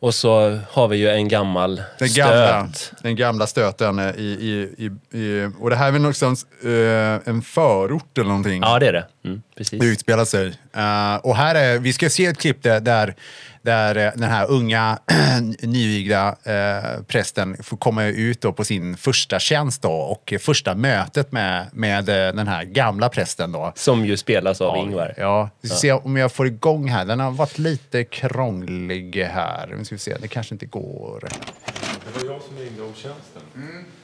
Och 0.03 0.15
så 0.15 0.59
har 0.71 0.89
vi 0.89 0.97
ju 0.97 1.09
en 1.09 1.29
gammal 1.29 1.83
Den 1.99 2.09
gamla, 2.09 2.69
stöt. 2.69 3.03
den 3.03 3.17
gamla 3.17 3.47
stöten 3.47 3.99
i, 3.99 4.23
i, 4.23 4.75
i, 4.79 5.19
i... 5.19 5.51
Och 5.61 5.71
det 5.71 5.77
här 5.77 5.89
är 5.89 5.93
väl 5.93 6.03
någonstans 6.03 6.47
eh, 6.65 7.29
en 7.29 7.43
förort 7.43 8.19
eller 8.19 8.29
någonting. 8.29 8.63
Ja, 8.63 8.79
det 8.79 8.87
är 8.89 8.93
det. 8.93 9.07
Mm, 9.25 9.43
precis. 9.57 9.81
Det 9.81 9.87
utspelar 9.87 10.25
sig. 10.25 10.47
Eh, 10.77 11.17
och 11.17 11.37
här 11.37 11.55
är, 11.55 11.79
vi 11.79 11.93
ska 11.93 12.11
se 12.11 12.27
ett 12.27 12.39
klipp 12.39 12.63
där, 12.63 12.81
där, 12.81 13.15
där 13.63 13.97
eh, 13.97 14.13
den 14.15 14.31
här 14.31 14.51
unga 14.51 14.99
nyvigda 15.63 16.29
uh, 16.31 17.03
prästen 17.03 17.63
får 17.63 17.77
komma 17.77 18.05
ut 18.05 18.41
då 18.41 18.53
på 18.53 18.65
sin 18.65 18.97
första 18.97 19.39
tjänst 19.39 19.83
då, 19.83 19.93
och 19.93 20.35
första 20.41 20.75
mötet 20.75 21.33
med, 21.33 21.67
med 21.73 22.09
eh, 22.09 22.35
den 22.35 22.49
här 22.49 22.65
gamla 22.65 23.09
prästen. 23.09 23.53
Då. 23.53 23.73
Som 23.75 24.05
ju 24.05 24.17
spelas 24.17 24.61
av 24.61 24.77
Ingvar. 24.77 25.15
Ja, 25.17 25.51
vi 25.61 25.69
ska 25.69 25.77
se 25.77 25.93
om 25.93 26.17
jag 26.17 26.33
får 26.33 26.47
igång 26.47 26.89
här. 26.89 27.05
Den 27.05 27.21
har 27.21 27.31
varit 27.31 27.59
lite 27.59 28.05
krånglig 28.05 29.17
här. 29.17 29.75
Nu 29.79 29.85
ska 29.85 29.95
vi 29.95 29.99
se, 29.99 30.17
det 30.21 30.29
kanske 30.29 30.55
inte 30.55 30.67
går. 30.67 31.21
Det 31.21 32.25
var 32.25 32.33
jag 32.33 32.43
som 32.43 32.59
ringde 32.59 32.83
om 32.83 32.95
tjänsten. 32.95 33.43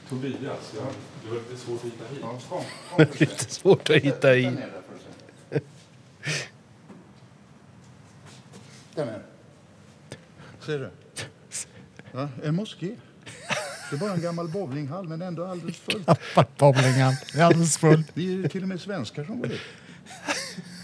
Tobias. 0.09 0.73
Ja. 0.75 0.81
Det 1.23 1.29
var 1.29 1.35
lite 1.35 1.55
svårt 1.57 1.79
att 1.79 1.85
hitta 1.85 2.03
hit. 3.07 3.19
Lite 3.19 3.53
svårt 3.53 3.89
att 3.89 3.95
hitta. 3.95 4.27
Där 8.95 9.05
nere. 9.05 9.28
Ser 10.69 10.79
du? 10.79 10.89
Ja, 12.11 12.29
en 12.43 12.55
moské. 12.55 12.95
Det 13.89 13.95
är 13.95 13.99
bara 13.99 14.13
en 14.13 14.21
gammal 14.21 14.47
bowlinghall, 14.47 15.07
men 15.07 15.21
ändå 15.21 15.45
alldeles 15.45 15.77
full. 15.77 16.03
Bowlingen 16.57 17.13
är 17.33 17.43
alldeles 17.43 17.77
full. 17.77 18.03
Det 18.13 18.33
är 18.33 18.47
till 18.47 18.61
och 18.61 18.67
med 18.67 18.81
svenskar 18.81 19.23
som 19.23 19.39
går 19.39 19.47
dit. 19.47 19.61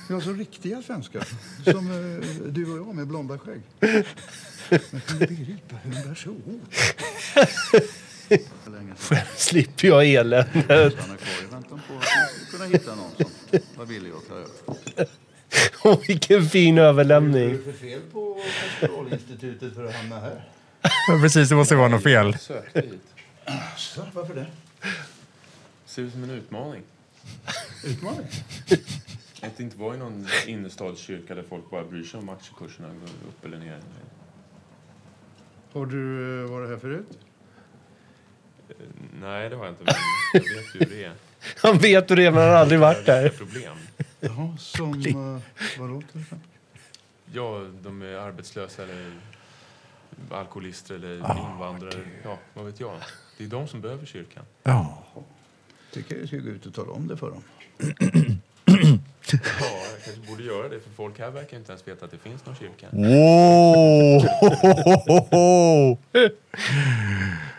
Ja, 0.09 0.21
så 0.21 0.33
riktiga 0.33 0.81
svenskar. 0.81 1.27
Som 1.63 1.91
eh, 1.91 2.27
du 2.47 2.71
och 2.71 2.87
jag 2.87 2.95
med 2.95 3.07
blonda 3.07 3.39
skägg. 3.39 3.61
Jag 3.79 4.89
kan 4.89 4.99
inte 4.99 5.27
begripa 5.27 5.75
hur 5.75 5.97
en 5.97 6.03
person... 6.03 6.61
Själv 8.97 9.25
slipper 9.35 9.87
jag 9.87 10.05
eländet. 10.05 10.65
Stanna 10.65 11.17
kvar 11.17 11.43
i 11.43 11.51
väntan 11.51 11.81
på 11.87 11.93
att 11.97 12.51
kunna 12.51 12.65
hitta 12.65 12.95
någon 12.95 13.11
som 13.17 13.29
var 13.75 13.85
villig 13.85 14.11
att 14.11 14.27
ta 14.27 14.33
över. 14.35 15.07
Åh, 15.83 15.99
vilken 16.07 16.45
fin 16.45 16.77
överlämning. 16.77 17.43
Vad 17.43 17.53
är 17.53 17.57
det 17.57 17.63
för 17.63 17.87
fel 17.87 18.01
på 18.13 18.37
Pastoralinstitutet 18.79 19.75
för 19.75 19.85
att 19.85 19.95
hamna 19.95 20.19
här? 20.19 20.49
Precis, 21.21 21.49
det 21.49 21.55
måste 21.55 21.75
vara 21.75 21.87
något 21.87 22.03
fel. 22.03 22.37
Sökte 22.37 22.81
hit. 22.81 23.01
Så, 23.77 24.01
varför 24.13 24.35
det? 24.35 24.45
Ser 25.85 26.01
ut 26.01 26.11
som 26.11 26.23
en 26.23 26.29
utmaning. 26.29 26.81
Utmaning? 27.85 28.27
Att 29.41 29.59
inte 29.59 29.77
vara 29.77 29.95
i 29.95 29.97
någon 29.97 30.27
innerstadskyrka 30.47 31.35
där 31.35 31.43
folk 31.49 31.69
bara 31.69 31.83
bryr 31.83 32.03
sig 32.03 32.19
om 32.19 32.29
aktiekurserna 32.29 32.87
går 32.87 33.07
upp 33.27 33.45
eller 33.45 33.57
ner. 33.57 33.79
Har 35.73 35.85
du 35.85 36.43
eh, 36.43 36.49
varit 36.49 36.69
här 36.69 36.77
förut? 36.77 37.07
Nej, 39.21 39.49
det 39.49 39.55
har 39.55 39.65
jag 39.65 39.71
inte. 39.71 39.83
Men 39.83 39.95
jag 40.33 40.41
vet 40.41 40.75
ju 40.75 40.79
hur 40.79 40.85
det 40.97 41.03
är. 41.03 41.13
Han 41.57 41.77
vet 41.77 42.11
hur 42.11 42.15
det 42.15 42.25
är, 42.25 42.31
men 42.31 42.41
han 42.41 42.49
har 42.49 42.57
aldrig 42.57 42.79
varit 42.79 43.05
där. 43.05 43.29
problem. 43.29 43.77
Jaha, 44.25 44.57
som... 44.57 44.93
Uh, 44.93 45.39
vadå 45.79 46.01
till 46.11 46.21
exempel? 46.21 46.49
Ja, 47.33 47.67
de 47.83 48.01
är 48.01 48.15
arbetslösa 48.15 48.83
eller 48.83 49.11
alkoholister 50.31 50.95
eller 50.95 51.15
invandrare. 51.15 52.05
Ja, 52.23 52.37
vad 52.53 52.65
vet 52.65 52.79
jag. 52.79 52.99
Det 53.37 53.43
är 53.43 53.47
de 53.47 53.67
som 53.67 53.81
behöver 53.81 54.05
kyrkan. 54.05 54.43
Ja. 54.63 55.03
tycker 55.91 56.19
jag 56.19 56.27
ska 56.27 56.37
gå 56.37 56.49
ut 56.49 56.65
och 56.65 56.73
tala 56.73 56.91
om 56.91 57.07
det 57.07 57.17
för 57.17 57.29
dem. 57.29 57.43
Ja, 59.59 59.69
jag 59.93 60.03
kanske 60.05 60.31
borde 60.31 60.43
göra 60.43 60.69
det 60.69 60.79
för 60.79 60.89
folk 60.89 61.19
här 61.19 61.31
verkar 61.31 61.57
inte 61.57 61.71
ens 61.71 61.87
veta 61.87 62.05
att 62.05 62.11
det 62.11 62.17
finns 62.17 62.45
någon 62.45 62.55
kyrka. 62.55 62.87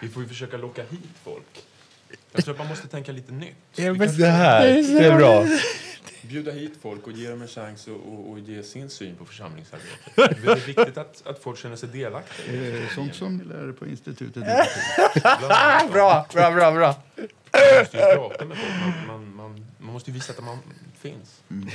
Vi 0.01 0.09
får 0.09 0.23
ju 0.23 0.29
försöka 0.29 0.57
locka 0.57 0.83
hit 0.83 1.01
folk. 1.25 1.65
Jag 2.33 2.45
tror 2.45 2.55
att 2.55 2.59
man 2.59 2.69
måste 2.69 2.89
tänka 2.89 3.13
lite 3.13 3.33
nytt. 3.33 3.57
Vi 3.77 3.93
men 3.93 3.99
Det 4.19 4.27
här, 4.27 4.67
det 4.67 5.07
är 5.07 5.17
bra. 5.17 5.47
Bjuda 6.29 6.53
hit 6.53 6.73
folk 6.81 7.07
och 7.07 7.13
ge 7.13 7.31
dem 7.31 7.43
en 7.43 7.49
chans 7.49 7.89
att 7.89 7.95
och, 7.95 8.31
och 8.31 8.39
ge 8.39 8.63
sin 8.63 8.91
syn 8.91 9.17
på 9.17 9.25
församlingsarbetet. 9.25 9.99
Det 10.15 10.53
är 10.53 10.67
viktigt 10.67 10.99
att, 10.99 11.27
att 11.27 11.43
folk 11.43 11.59
känner 11.59 11.77
sig 11.77 11.89
delaktiga. 11.89 12.89
Sånt 12.95 13.15
som 13.15 13.37
ni 13.37 13.45
lär 13.45 13.69
er 13.69 13.73
på 13.73 13.87
institutet? 13.87 14.45
Bra, 15.93 16.27
bra, 16.33 16.51
bra, 16.51 16.73
bra. 16.73 16.95
Man 17.53 17.79
måste 17.79 17.97
ju 17.97 18.03
prata 18.15 18.45
med 18.45 18.59
folk. 18.59 18.71
Man, 18.81 19.07
man, 19.07 19.35
man, 19.35 19.67
man 19.79 19.93
måste 19.93 20.11
ju 20.11 20.15
visa 20.15 20.33
att 20.33 20.45
man 20.45 20.59
finns. 20.99 21.43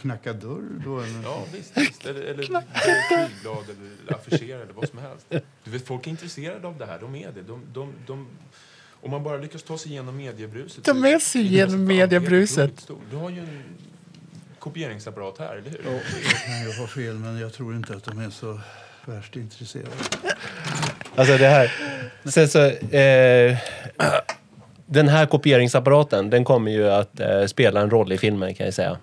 Knacka 0.00 0.32
dörr 0.32 0.80
då? 0.84 1.00
Eller? 1.00 1.22
Ja, 1.22 1.44
visst. 1.52 1.76
visst. 1.76 2.06
Eller, 2.06 2.20
eller 2.20 2.42
flygblad 2.42 3.64
eller 3.70 4.14
affischera 4.14 4.62
eller 4.62 4.72
vad 4.72 4.88
som 4.88 4.98
helst. 4.98 5.26
Du 5.64 5.70
vet, 5.70 5.86
folk 5.86 6.06
är 6.06 6.10
intresserade 6.10 6.68
av 6.68 6.78
det 6.78 6.86
här. 6.86 6.98
De 7.00 7.14
är 7.14 7.32
det. 7.32 7.42
De, 7.42 7.60
de, 7.72 7.92
de, 8.06 8.28
om 9.06 9.10
man 9.10 9.22
bara 9.22 9.36
lyckas 9.36 9.62
ta 9.62 9.78
sig 9.78 9.92
igenom 9.92 10.16
mediebruset. 10.16 10.86
Så 10.86 11.04
är 11.04 11.18
sig 11.18 11.40
igenom 11.40 11.84
mediebruset. 11.84 12.90
Du 13.10 13.16
har 13.16 13.30
ju 13.30 13.38
en 13.38 13.62
kopieringsapparat 14.58 15.38
här, 15.38 15.56
eller 15.56 15.70
hur? 15.70 15.78
kan 16.46 16.62
jag 16.66 16.72
ha 16.72 16.86
fel, 16.86 17.14
men 17.14 17.38
jag 17.38 17.52
tror 17.52 17.76
inte 17.76 17.92
att 17.92 18.04
de 18.04 18.18
är 18.18 18.30
så 18.30 18.60
värst 19.04 19.36
intresserade. 19.36 19.90
Alltså 21.14 21.38
det 21.38 21.48
här. 21.48 21.72
Sen 22.24 22.48
så, 22.48 22.64
eh, 22.96 23.58
den 24.86 25.08
här 25.08 25.26
kopieringsapparaten, 25.26 26.30
den 26.30 26.44
kommer 26.44 26.70
ju 26.70 26.90
att 26.90 27.20
eh, 27.20 27.44
spela 27.44 27.80
en 27.80 27.90
roll 27.90 28.12
i 28.12 28.18
filmen 28.18 28.54
kan 28.54 28.66
jag 28.66 28.74
säga. 28.74 28.98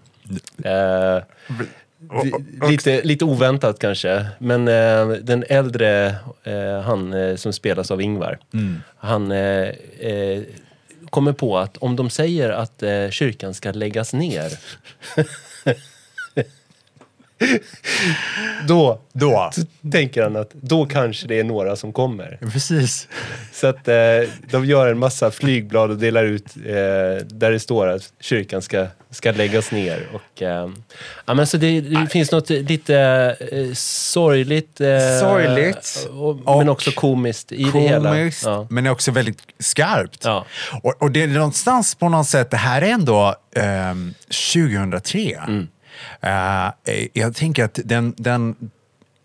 Eh, 0.63 1.23
lite, 2.69 3.01
lite 3.03 3.25
oväntat 3.25 3.79
kanske, 3.79 4.25
men 4.39 4.67
eh, 4.67 5.07
den 5.07 5.43
äldre, 5.49 6.15
eh, 6.43 6.81
han 6.81 7.13
eh, 7.13 7.35
som 7.35 7.53
spelas 7.53 7.91
av 7.91 8.01
Ingvar, 8.01 8.39
han 8.97 9.31
eh, 9.31 9.67
eh, 9.99 10.41
kommer 11.09 11.33
på 11.33 11.57
att 11.57 11.77
om 11.77 11.95
de 11.95 12.09
säger 12.09 12.49
att 12.49 12.83
eh, 12.83 13.09
kyrkan 13.09 13.53
ska 13.53 13.71
läggas 13.71 14.13
ner 14.13 14.51
då, 18.67 18.99
Då. 19.13 19.51
tänker 19.91 20.23
han 20.23 20.35
att 20.35 20.51
då 20.53 20.85
kanske 20.85 21.27
det 21.27 21.39
är 21.39 21.43
några 21.43 21.75
som 21.75 21.93
kommer. 21.93 22.37
Precis. 22.51 23.07
Så 23.53 23.67
att 23.67 23.87
eh, 23.87 23.95
de 24.51 24.65
gör 24.65 24.87
en 24.87 24.97
massa 24.99 25.31
flygblad 25.31 25.91
och 25.91 25.97
delar 25.97 26.23
ut 26.23 26.45
eh, 26.65 27.25
där 27.25 27.51
det 27.51 27.59
står 27.59 27.87
att 27.87 28.13
kyrkan 28.19 28.61
ska, 28.61 28.87
ska 29.11 29.31
läggas 29.31 29.71
ner. 29.71 30.07
Och, 30.13 30.41
eh, 30.41 30.69
ja, 31.25 31.33
men 31.33 31.47
så 31.47 31.57
det, 31.57 31.81
det 31.81 32.07
finns 32.07 32.31
något 32.31 32.49
lite 32.49 32.95
eh, 33.51 33.73
sorgligt, 33.73 34.81
eh, 34.81 34.87
Sorgligt. 35.21 36.07
Och, 36.11 36.35
men 36.35 36.45
Och 36.69 36.73
också 36.73 36.91
komiskt 36.91 37.51
i 37.51 37.63
det 37.63 37.79
hela. 37.79 38.09
Komiskt, 38.09 38.43
Ja. 38.45 38.67
men 38.69 38.87
också 38.87 39.11
väldigt 39.11 39.39
skarpt. 39.59 40.21
Ja. 40.25 40.45
Och, 40.81 41.01
och 41.01 41.11
det 41.11 41.23
är 41.23 41.27
någonstans 41.27 41.95
på 41.95 42.09
något 42.09 42.27
sätt, 42.27 42.51
det 42.51 42.57
här 42.57 42.81
är 42.81 42.85
ändå 42.89 43.35
ehm, 43.55 44.13
2003. 44.53 45.19
Mm. 45.47 45.67
Eh, 46.21 46.71
jag 47.13 47.35
tänker 47.35 47.63
att 47.63 47.79
den, 47.85 48.13
den 48.17 48.55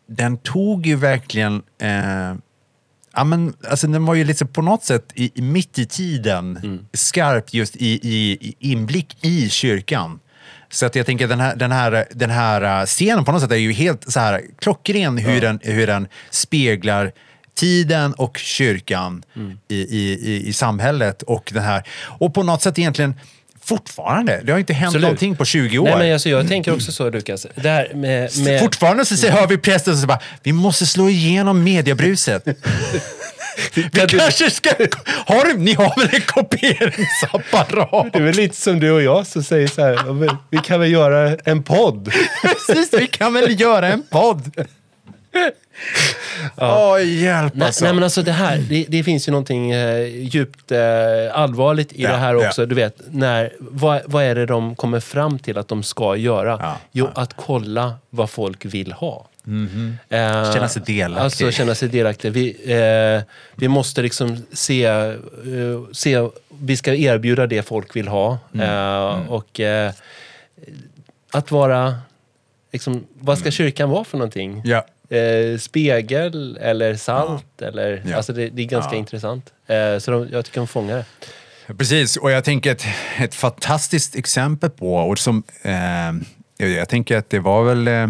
den 0.08 0.36
tog 0.36 0.86
ju 0.86 0.96
verkligen... 0.96 1.62
Eh, 1.80 2.34
ja, 3.14 3.24
men, 3.24 3.54
alltså, 3.70 3.86
den 3.86 4.04
var 4.04 4.14
ju 4.14 4.24
lite 4.24 4.46
på 4.46 4.62
något 4.62 4.84
sätt 4.84 5.12
i, 5.14 5.42
mitt 5.42 5.78
i 5.78 5.86
tiden 5.86 6.58
skarp 6.92 7.54
just 7.54 7.76
i, 7.76 7.86
i, 7.86 8.32
i 8.40 8.54
inblick 8.58 9.24
i 9.24 9.48
kyrkan. 9.48 10.20
Så 10.70 10.86
att 10.86 10.94
jag 10.94 11.06
tänker 11.06 11.28
den 11.28 11.40
här, 11.40 11.56
den, 11.56 11.72
här, 11.72 12.06
den 12.10 12.30
här 12.30 12.80
eh, 12.80 12.86
scenen 12.86 13.24
på 13.24 13.32
något 13.32 13.42
sätt 13.42 13.52
är 13.52 13.56
ju 13.56 13.72
helt 13.72 14.12
så 14.12 14.20
här 14.20 14.42
klockren 14.58 15.18
hur, 15.18 15.40
den, 15.40 15.60
hur 15.62 15.86
den 15.86 16.08
speglar 16.30 17.12
tiden 17.54 18.12
och 18.12 18.36
kyrkan 18.38 19.22
i, 19.68 19.76
i, 19.76 20.12
i, 20.12 20.48
i 20.48 20.52
samhället. 20.52 21.22
Och, 21.22 21.50
den 21.54 21.62
här, 21.62 21.82
och 22.18 22.34
på 22.34 22.42
något 22.42 22.62
sätt 22.62 22.78
egentligen 22.78 23.14
fortfarande, 23.68 24.40
det 24.44 24.52
har 24.52 24.58
inte 24.58 24.72
hänt 24.72 24.86
Absolut. 24.88 25.02
någonting 25.02 25.36
på 25.36 25.44
20 25.44 25.78
år. 25.78 25.84
Nej, 25.84 25.98
men 25.98 26.12
alltså, 26.12 26.28
jag 26.28 26.48
tänker 26.48 26.74
också 26.74 26.92
så, 26.92 27.10
Lukas. 27.10 27.46
Det 27.54 27.68
här 27.68 27.90
med... 27.94 28.30
med 28.38 28.60
Fortfarande 28.60 29.04
så 29.04 29.28
hör 29.28 29.46
vi 29.46 29.58
prästen 29.58 29.96
som 29.98 30.06
bara, 30.06 30.20
vi 30.42 30.52
måste 30.52 30.86
slå 30.86 31.08
igenom 31.08 31.64
mediebruset. 31.64 32.44
vi 33.74 33.82
kanske 34.08 34.50
ska... 34.50 34.70
Har, 35.26 35.44
du- 35.44 35.58
ni 35.58 35.74
har 35.74 36.00
väl 36.00 36.08
en 36.14 36.20
kopieringsapparat? 36.20 38.12
det 38.12 38.18
är 38.18 38.22
väl 38.22 38.34
lite 38.36 38.56
som 38.56 38.80
du 38.80 38.90
och 38.90 39.02
jag 39.02 39.26
som 39.26 39.42
säger 39.42 39.66
så 39.68 39.82
här, 39.82 39.92
"Ja, 40.06 40.12
men 40.12 40.36
vi 40.50 40.58
kan 40.58 40.80
väl 40.80 40.92
göra 40.92 41.36
en 41.44 41.62
podd? 41.62 42.12
Precis, 42.42 42.92
vi 42.92 43.06
kan 43.06 43.32
väl 43.34 43.60
göra 43.60 43.88
en 43.92 44.02
podd? 44.10 44.50
Åh, 46.56 47.02
hjälp 47.04 47.54
Nej, 47.54 47.66
alltså. 47.66 47.84
nej 47.84 47.94
men 47.94 48.02
alltså 48.04 48.22
det 48.22 48.32
här, 48.32 48.58
det, 48.68 48.84
det 48.88 49.04
finns 49.04 49.28
ju 49.28 49.32
någonting 49.32 49.70
eh, 49.70 50.06
djupt 50.06 50.72
eh, 50.72 50.78
allvarligt 51.32 51.92
i 51.92 52.02
Ja, 52.02 52.10
det 52.10 52.16
här 52.16 52.34
ja. 52.34 52.48
också. 52.48 52.66
Du 52.66 52.74
vet, 52.74 52.96
när, 53.10 53.52
vad, 53.58 54.00
vad 54.06 54.24
är 54.24 54.34
det 54.34 54.46
de 54.46 54.76
kommer 54.76 55.00
fram 55.00 55.38
till 55.38 55.58
att 55.58 55.68
de 55.68 55.82
ska 55.82 56.16
göra? 56.16 56.58
Ja, 56.60 56.76
jo, 56.92 57.08
att 57.14 57.34
kolla 57.36 57.94
vad 58.10 58.30
folk 58.30 58.64
vill 58.64 58.92
ha. 58.92 59.16
Eh, 59.16 59.24
Mhm. 59.50 59.96
Känna 60.08 60.68
sig 60.68 60.82
delaktig. 60.86 61.22
Alltså 61.24 61.50
känna 61.50 61.74
sig 61.74 61.88
delaktig. 61.88 62.32
Vi, 62.32 62.56
eh, 62.72 63.22
vi 63.54 63.68
måste 63.68 64.02
liksom 64.02 64.46
se, 64.52 64.84
eh, 64.84 65.12
se, 65.92 66.28
vi 66.48 66.76
ska 66.76 66.94
erbjuda 66.94 67.46
det 67.46 67.62
folk 67.62 67.96
vill 67.96 68.08
ha. 68.08 68.38
Mm. 68.54 68.68
Eh, 68.68 69.30
Och 69.32 69.60
eh, 69.60 69.92
att 71.32 71.50
vara, 71.50 71.94
liksom, 72.72 73.06
vad 73.20 73.38
ska 73.38 73.50
kyrkan 73.50 73.90
vara 73.90 74.04
för 74.04 74.18
någonting? 74.18 74.50
Mm. 74.52 74.62
Ja. 74.64 74.86
Eh, 75.08 75.58
spegel 75.58 76.58
eller 76.60 76.94
salt. 76.94 77.62
Eller, 77.62 78.02
Ja. 78.06 78.16
alltså 78.16 78.32
det, 78.32 78.48
det 78.48 78.62
är 78.62 78.66
ganska 78.66 78.92
Ja. 78.92 78.98
intressant. 78.98 79.52
Eh, 79.66 79.98
så 79.98 80.10
de, 80.10 80.28
jag 80.32 80.44
tycker 80.44 80.60
de 80.60 80.66
fångar 80.66 80.96
det. 80.96 81.74
Precis, 81.74 82.16
och 82.16 82.30
jag 82.30 82.44
tänker 82.44 82.72
ett, 82.72 82.84
ett 83.18 83.34
fantastiskt 83.34 84.16
exempel 84.16 84.70
på, 84.70 84.94
och 84.96 85.18
som, 85.18 85.42
eh, 85.62 86.68
jag 86.76 86.88
tänker 86.88 87.16
att 87.16 87.30
det 87.30 87.38
var 87.38 87.62
väl, 87.64 87.88
eh, 87.88 88.06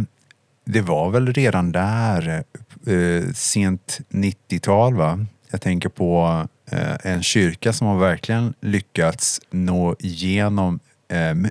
det 0.64 0.80
var 0.80 1.10
väl 1.10 1.32
redan 1.32 1.72
där, 1.72 2.44
eh, 2.86 3.32
sent 3.34 3.98
90-tal 4.08 4.94
va? 4.94 5.26
Jag 5.50 5.60
tänker 5.60 5.88
på 5.88 6.46
eh, 6.70 6.96
en 7.12 7.22
kyrka 7.22 7.72
som 7.72 7.86
har 7.86 7.98
verkligen 7.98 8.54
lyckats 8.60 9.40
nå 9.50 9.96
igenom 9.98 10.80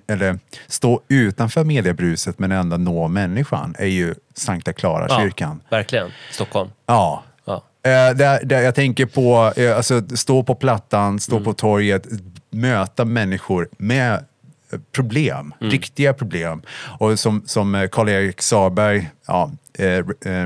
eller 0.07 0.39
stå 0.67 1.01
utanför 1.07 1.63
mediebruset 1.63 2.39
men 2.39 2.51
ändå 2.51 2.77
nå 2.77 3.07
människan 3.07 3.75
är 3.77 3.85
ju 3.85 4.15
Sankta 4.33 4.73
Clara 4.73 5.21
kyrkan. 5.21 5.61
Ja, 5.69 5.77
verkligen. 5.77 6.11
Stockholm. 6.31 6.69
Ja. 6.85 7.23
Ja. 7.45 7.63
Eh, 7.83 8.15
där, 8.15 8.45
där 8.45 8.61
jag 8.61 8.75
tänker 8.75 9.05
på, 9.05 9.53
eh, 9.55 9.77
alltså 9.77 10.01
stå 10.15 10.43
på 10.43 10.55
plattan, 10.55 11.19
stå 11.19 11.39
på 11.39 11.53
torget, 11.53 12.07
möta 12.49 13.05
människor 13.05 13.69
med 13.77 14.13
eh, 14.13 14.79
problem, 14.91 15.53
riktiga 15.59 16.13
problem. 16.13 16.61
Och 16.99 17.19
som, 17.19 17.43
som 17.45 17.87
Karl-Erik 17.91 18.41
Sarberg, 18.41 19.09
ja, 19.27 19.51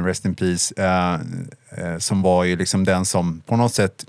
rest 0.05 0.25
in 0.25 0.35
peace, 0.35 0.73
som 1.99 2.21
var 2.21 2.43
ju 2.43 2.55
liksom 2.55 2.83
den 2.83 3.05
som 3.05 3.41
på 3.45 3.57
något 3.57 3.73
sätt, 3.73 4.05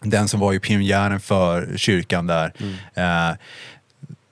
den 0.00 0.28
som 0.28 0.40
var 0.40 0.52
ju 0.52 0.60
pionjären 0.60 1.20
för 1.20 1.76
kyrkan 1.76 2.26
där. 2.26 2.52
Eh, 2.94 3.36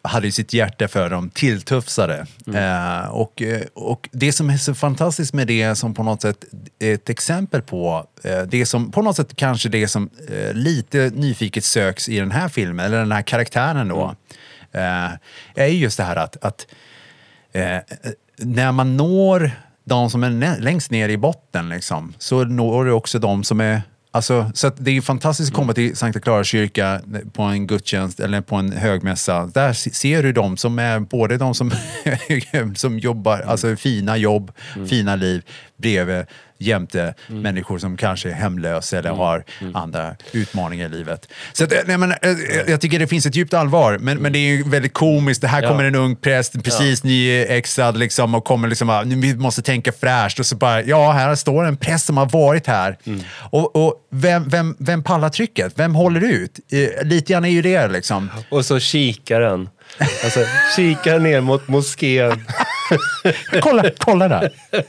hade 0.02 0.32
sitt 0.32 0.52
hjärta 0.52 0.88
för 0.88 1.10
de 1.10 1.30
tilltufsade. 1.30 2.26
Eh, 2.54 3.08
och, 3.08 3.42
eh, 3.42 3.62
och 3.74 4.08
det 4.12 4.32
som 4.32 4.50
är 4.50 4.56
så 4.56 4.74
fantastiskt 4.74 5.34
med 5.34 5.46
det 5.46 5.74
som 5.74 5.94
på 5.94 6.02
något 6.02 6.22
sätt 6.22 6.44
är 6.78 6.94
ett 6.94 7.08
exempel 7.08 7.62
på, 7.62 8.06
eh, 8.24 8.42
det 8.42 8.66
som 8.66 8.92
på 8.92 9.02
något 9.02 9.16
sätt 9.16 9.36
kanske 9.36 9.68
det 9.68 9.88
som 9.88 10.10
eh, 10.28 10.54
lite 10.54 11.10
nyfiket 11.14 11.64
söks 11.64 12.08
i 12.08 12.18
den 12.18 12.30
här 12.30 12.48
filmen, 12.48 12.86
eller 12.86 12.98
den 12.98 13.12
här 13.12 13.22
karaktären 13.22 13.88
då, 13.88 14.14
eh, 14.72 15.10
är 15.54 15.66
ju 15.66 15.78
just 15.78 15.96
det 15.96 16.04
här 16.04 16.16
att, 16.16 16.44
att 16.44 16.66
eh, 17.52 17.78
när 18.38 18.72
man 18.72 18.96
når 18.96 19.50
de 19.84 20.10
som 20.10 20.24
är 20.24 20.60
längst 20.60 20.90
ner 20.90 21.08
i 21.08 21.16
botten 21.16 21.68
liksom, 21.68 22.14
så 22.18 22.44
når 22.44 22.84
du 22.84 22.92
också 22.92 23.18
de 23.18 23.44
som 23.44 23.60
är 23.60 23.82
Alltså, 24.14 24.50
så 24.54 24.70
det 24.76 24.96
är 24.96 25.00
fantastiskt 25.00 25.50
att 25.50 25.56
komma 25.56 25.72
till 25.72 25.96
Sankta 25.96 26.20
Clara 26.20 26.44
kyrka 26.44 27.00
på 27.32 27.42
en 27.42 27.66
gudstjänst 27.66 28.20
eller 28.20 28.40
på 28.40 28.56
en 28.56 28.72
högmässa. 28.72 29.46
Där 29.54 29.72
se- 29.72 29.90
ser 29.94 30.22
du 30.22 30.32
de 30.32 30.56
som 30.56 30.78
är 30.78 31.00
både 31.00 31.36
de 31.36 31.54
som, 31.54 31.70
som 32.76 32.98
jobbar, 32.98 33.38
alltså 33.40 33.76
fina 33.76 34.16
jobb, 34.16 34.52
fina 34.88 35.16
liv, 35.16 35.42
bredvid 35.82 36.24
jämte 36.58 37.14
människor 37.26 37.78
som 37.78 37.96
kanske 37.96 38.28
är 38.28 38.32
hemlösa 38.32 38.98
eller 38.98 39.10
har 39.10 39.44
andra 39.74 40.16
utmaningar 40.32 40.86
i 40.86 40.88
livet. 40.88 41.28
Så 41.52 41.64
att, 41.64 41.72
eh, 41.72 41.78
nej, 41.86 41.98
men, 41.98 42.10
eh, 42.12 42.18
jag 42.68 42.80
tycker 42.80 42.98
det 42.98 43.06
finns 43.06 43.26
ett 43.26 43.36
djupt 43.36 43.54
allvar, 43.54 43.98
men, 43.98 44.18
men 44.18 44.32
det 44.32 44.38
är 44.38 44.56
ju 44.56 44.62
väldigt 44.68 44.92
komiskt. 44.92 45.40
Det 45.40 45.48
här 45.48 45.62
Ja. 45.62 45.68
kommer 45.68 45.84
en 45.84 45.94
ung 45.94 46.16
präst, 46.16 46.64
precis 46.64 47.04
nyexad 47.04 47.98
liksom, 47.98 48.34
och 48.34 48.44
kommer 48.44 48.68
liksom 48.68 49.02
"Nu, 49.06 49.14
vi 49.16 49.34
måste 49.36 49.62
tänka 49.62 49.92
fräscht. 49.92 50.38
Och 50.40 50.46
så 50.46 50.56
bara, 50.56 50.82
ja, 50.82 51.12
här 51.12 51.34
står 51.34 51.64
en 51.64 51.76
präst 51.76 52.06
som 52.06 52.16
har 52.16 52.26
varit 52.26 52.66
här. 52.66 52.98
Och, 53.50 53.76
och 53.86 53.94
vem, 54.10 54.48
vem, 54.48 54.76
vem 54.78 55.02
pallar 55.02 55.28
trycket? 55.28 55.72
Vem 55.76 55.94
håller 55.94 56.20
ut? 56.24 56.58
Eh, 56.72 57.06
lite 57.06 57.32
grann 57.32 57.44
är 57.44 57.48
ju 57.50 57.62
det 57.62 57.88
liksom. 57.88 58.30
Och 58.50 58.64
så 58.64 58.78
kikaren. 58.80 59.68
Alltså, 60.24 60.40
kikar 60.76 61.18
ner 61.18 61.40
mot 61.40 61.68
moskén. 61.68 62.44
Kolla, 63.62 63.84
kolla 63.98 64.28
där. 64.28 64.50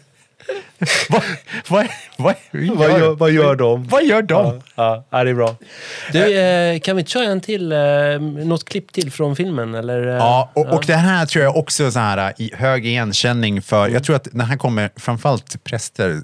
vad, 1.10 1.22
vad, 1.70 1.88
vad, 2.18 2.36
Vad 2.52 2.90
gör, 3.00 3.16
vad 3.16 3.32
gör 3.32 3.56
de? 3.56 3.88
Vad 3.88 4.04
gör 4.06 4.22
de? 4.22 4.62
Ja, 4.76 5.06
ja, 5.10 5.24
det 5.24 5.30
är 5.30 5.34
bra. 5.34 5.56
Du, 6.12 6.38
eh, 6.40 6.80
kan 6.80 6.96
vi 6.96 7.00
inte 7.00 7.12
köra 7.12 7.24
en 7.26 7.42
till, 7.42 7.72
eh, 7.72 7.78
något 8.46 8.66
klipp 8.66 8.92
till 8.92 9.12
från 9.12 9.36
filmen? 9.36 9.76
Eller, 9.76 10.08
eh, 10.08 10.14
Ja, 10.16 10.52
och, 10.54 10.74
och 10.74 10.84
det 10.88 10.96
här 10.96 11.26
tror 11.26 11.44
jag 11.44 11.58
också 11.58 11.92
så 11.92 12.00
här, 12.00 12.34
i 12.38 12.52
hög 12.56 12.86
igenkänning 12.86 13.62
för, 13.62 13.88
jag 13.88 14.04
tror 14.04 14.16
att 14.16 14.28
den 14.32 14.42
här 14.42 14.58
kommer 14.58 14.90
framförallt 14.96 15.64
präster 15.64 16.22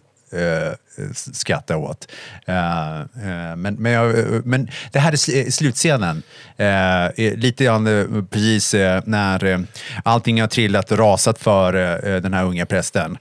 skratta 1.14 1.78
åt. 1.78 2.12
Eh, 2.46 3.00
eh, 3.00 3.56
men, 3.56 3.76
men, 3.76 3.92
jag, 3.92 4.16
men 4.46 4.70
det 4.92 5.00
här 5.00 5.12
är 5.12 5.16
sl- 5.16 5.50
slutscenen. 5.50 6.24
Eh, 6.58 7.36
lite 7.36 7.64
grann 7.64 8.28
precis 8.32 8.74
när 9.04 9.66
allting 10.04 10.42
har 10.42 10.48
trillat 10.48 10.92
och 10.92 10.98
rasat 10.98 11.40
för 11.40 11.74
den 12.20 12.34
här 12.34 12.44
unga 12.44 12.66
prästen. 12.66 13.18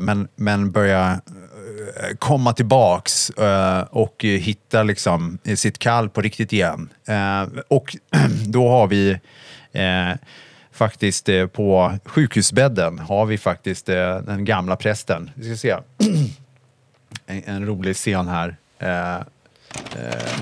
Men, 0.00 0.28
men 0.36 0.70
börjar 0.70 1.20
komma 2.18 2.52
tillbaks 2.52 3.30
och 3.90 4.24
hitta 4.24 4.82
liksom 4.82 5.38
sitt 5.56 5.78
kall 5.78 6.08
på 6.08 6.20
riktigt 6.20 6.52
igen. 6.52 6.88
Och 7.68 7.96
då 8.46 8.68
har 8.68 8.86
vi 8.86 9.18
faktiskt 10.72 11.28
på 11.52 11.98
sjukhusbädden 12.04 12.98
har 12.98 13.26
vi 13.26 13.38
faktiskt 13.38 13.86
den 13.86 14.44
gamla 14.44 14.76
prästen. 14.76 15.30
Vi 15.34 15.44
ska 15.44 15.56
se. 15.56 15.76
En, 17.26 17.42
en 17.44 17.66
rolig 17.66 17.96
scen 17.96 18.28
här. 18.28 18.56
Eh, 18.78 19.20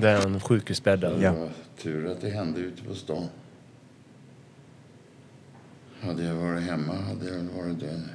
Den 0.00 0.40
sjukhusbädden. 0.40 1.20
Ja. 1.20 1.48
Tur 1.82 2.12
att 2.12 2.20
det 2.20 2.30
hände 2.30 2.60
ute 2.60 2.82
på 2.82 2.94
stan. 2.94 3.28
Hade 6.00 6.24
jag 6.24 6.34
varit 6.34 6.62
hemma 6.62 6.94
hade 6.94 7.26
jag 7.28 7.42
varit 7.42 7.80
död 7.80 8.00
nu. 8.06 8.08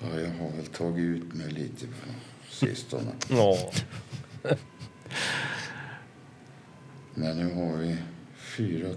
Ja, 0.00 0.20
jag 0.20 0.30
har 0.30 0.56
väl 0.56 0.66
tagit 0.66 1.04
ut 1.04 1.34
mig 1.34 1.50
lite 1.50 1.86
på 1.86 1.92
sistone. 2.50 3.10
Ja. 3.28 3.56
Men 7.14 7.36
nu 7.36 7.54
har 7.54 7.76
vi 7.76 7.96
4 8.36 8.88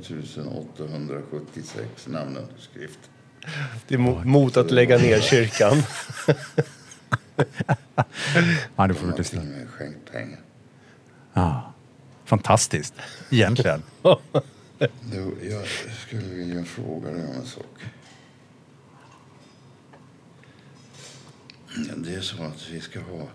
876 0.50 2.08
namnunderskrifter. 2.08 3.10
Det 3.88 3.96
är 3.96 4.00
mo- 4.00 4.26
mot 4.26 4.58
att 4.58 4.72
lägga 4.72 4.98
ner 4.98 5.22
kyrkan. 5.22 5.84
ja, 8.76 8.88
det 8.88 8.88
De 8.88 8.94
får 8.94 9.08
har 9.08 9.18
lyssna. 9.18 9.42
skänkt 9.78 10.12
pengar. 10.12 10.40
Ja. 11.34 11.74
Fantastiskt, 12.26 12.94
egentligen. 13.30 13.84
Du, 15.02 15.38
jag 15.50 15.68
skulle 16.08 16.22
vilja 16.36 16.66
fråga 16.66 17.12
dig 17.12 17.26
om 17.26 17.32
en 17.36 17.46
sak. 17.46 17.80
Det 21.96 22.14
är 22.16 22.22
så 22.22 22.44
att 22.44 22.70
vi 22.72 22.82
ska 22.82 23.00
ha 23.00 23.28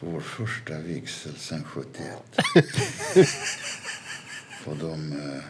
vår 0.00 0.20
första 0.20 0.78
vigsel 0.78 1.34
sedan 1.36 1.64
71. 1.64 2.08
Och 4.64 4.76
de 4.76 5.12
eh, 5.12 5.42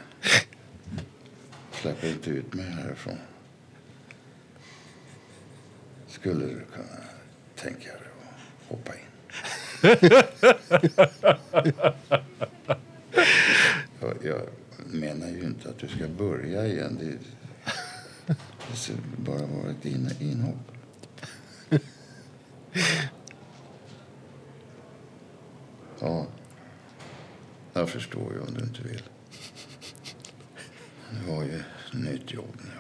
släpper 1.85 2.09
inte 2.09 2.31
ut 2.31 2.55
mig 2.55 2.65
härifrån. 2.65 3.19
Skulle 6.07 6.45
du 6.45 6.65
kunna 6.75 7.01
tänka 7.57 7.89
dig 7.89 8.09
att 8.21 8.69
hoppa 8.69 8.93
in? 8.95 9.01
jag, 14.01 14.17
jag 14.25 14.49
menar 14.87 15.29
ju 15.29 15.41
inte 15.41 15.69
att 15.69 15.79
du 15.79 15.89
ska 15.89 16.09
börja 16.09 16.67
igen. 16.67 16.99
Det, 17.01 17.19
det 18.71 18.77
ska 18.77 18.93
bara 19.17 19.47
vara 19.47 19.71
ett 19.71 19.85
in, 19.85 20.11
inhopp. 20.21 20.73
Ja, 26.01 26.27
jag 27.73 27.89
förstår 27.89 28.33
ju 28.33 28.41
om 28.41 28.55
du 28.55 28.61
inte 28.65 28.83
vill. 28.83 29.03
Du 31.21 31.33
har 31.33 31.43
ju 31.43 31.57
ett 31.59 31.93
nytt 31.93 32.33
jobb 32.33 32.57
nu. 32.57 32.71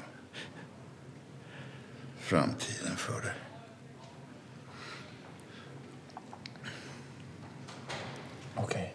Framtiden 2.21 2.97
för 2.97 3.21
dig. 3.21 3.33
Okej. 8.55 8.95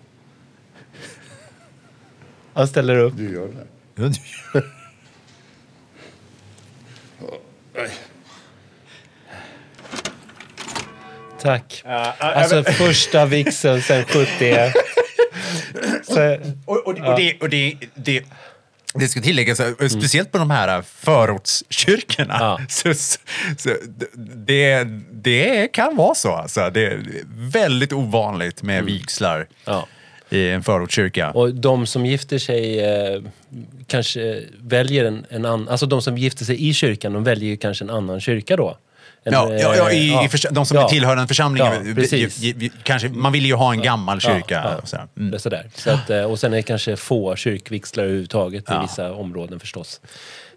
Han 2.54 2.68
ställer 2.68 2.98
upp. 2.98 3.14
Du 3.18 3.34
gör 3.34 3.48
det? 3.48 3.68
Nej. 7.74 7.92
Tack. 11.40 11.84
Alltså 11.86 12.64
första 12.64 13.26
vigseln 13.26 13.82
sen 13.82 14.06
71. 14.06 14.74
Så, 16.04 16.38
Och, 16.66 16.88
och, 16.88 17.00
och, 17.00 17.16
det, 17.20 17.42
och 17.42 17.50
det, 17.50 17.78
det, 17.96 18.24
det 18.94 19.08
ska 19.08 19.22
tilläggas, 19.22 19.60
eh, 19.60 19.88
speciellt 19.88 20.32
på 20.32 20.38
de 20.38 20.52
här 20.52 20.82
förortskyrkorna, 20.82 22.38
Ja. 22.40 22.60
så, 22.70 22.94
så, 23.58 23.70
det, 24.36 24.84
det 25.12 25.68
kan 25.68 25.96
vara 25.96 26.16
så. 26.16 26.32
Alltså. 26.32 26.70
Det 26.70 26.86
är 26.86 27.04
väldigt 27.34 27.94
ovanligt 27.94 28.64
med 28.64 28.84
vigslar 28.84 29.48
ja. 29.66 29.88
i 30.30 30.50
en 30.50 30.64
förortskyrka. 30.64 31.32
Och 31.32 31.56
de 31.56 31.88
som 31.88 32.06
gifter 32.06 32.38
sig 32.38 32.80
eh, 32.80 33.22
kanske 33.88 34.44
väljer 34.62 35.06
en, 35.06 35.26
en 35.30 35.46
annan... 35.46 35.70
Alltså 35.70 35.86
de 35.86 36.02
som 36.02 36.18
gifter 36.18 36.46
sig 36.46 36.70
i 36.70 36.74
kyrkan, 36.74 37.14
de 37.14 37.24
väljer 37.24 37.50
ju 37.50 37.58
kanske 37.58 37.86
en 37.86 37.90
annan 37.90 38.22
kyrka 38.22 38.56
då. 38.56 38.78
En, 39.24 39.34
Ja, 39.34 39.50
ja, 39.54 39.76
ja, 39.76 39.92
i, 39.92 40.14
eh, 40.14 40.24
i 40.26 40.30
de 40.52 40.66
som 40.66 40.78
ja. 40.78 40.90
tillhör 40.90 41.18
en 41.18 41.28
församling, 41.28 41.64
Ja, 41.64 42.30
kanske, 42.84 43.10
man 43.10 43.32
vill 43.32 43.46
ju 43.46 43.54
ha 43.56 43.74
en 43.74 43.82
gammal 43.82 44.22
kyrka. 44.22 44.62
Ja, 44.64 44.76
och 44.76 44.82
ja. 44.84 44.86
sådär. 44.86 45.08
Mm. 45.18 45.40
Sådär. 45.40 45.70
Så 45.76 45.92
att, 45.92 46.10
eh, 46.10 46.22
och 46.24 46.40
sen 46.40 46.54
är 46.54 46.58
det 46.58 46.64
kanske 46.64 46.96
få 46.96 47.36
kyrkvigslare 47.36 48.06
överhuvudtaget 48.06 48.64
i 48.64 48.66
Ja. 48.68 48.82
vissa 48.82 49.12
områden 49.14 49.60
förstås. 49.60 50.02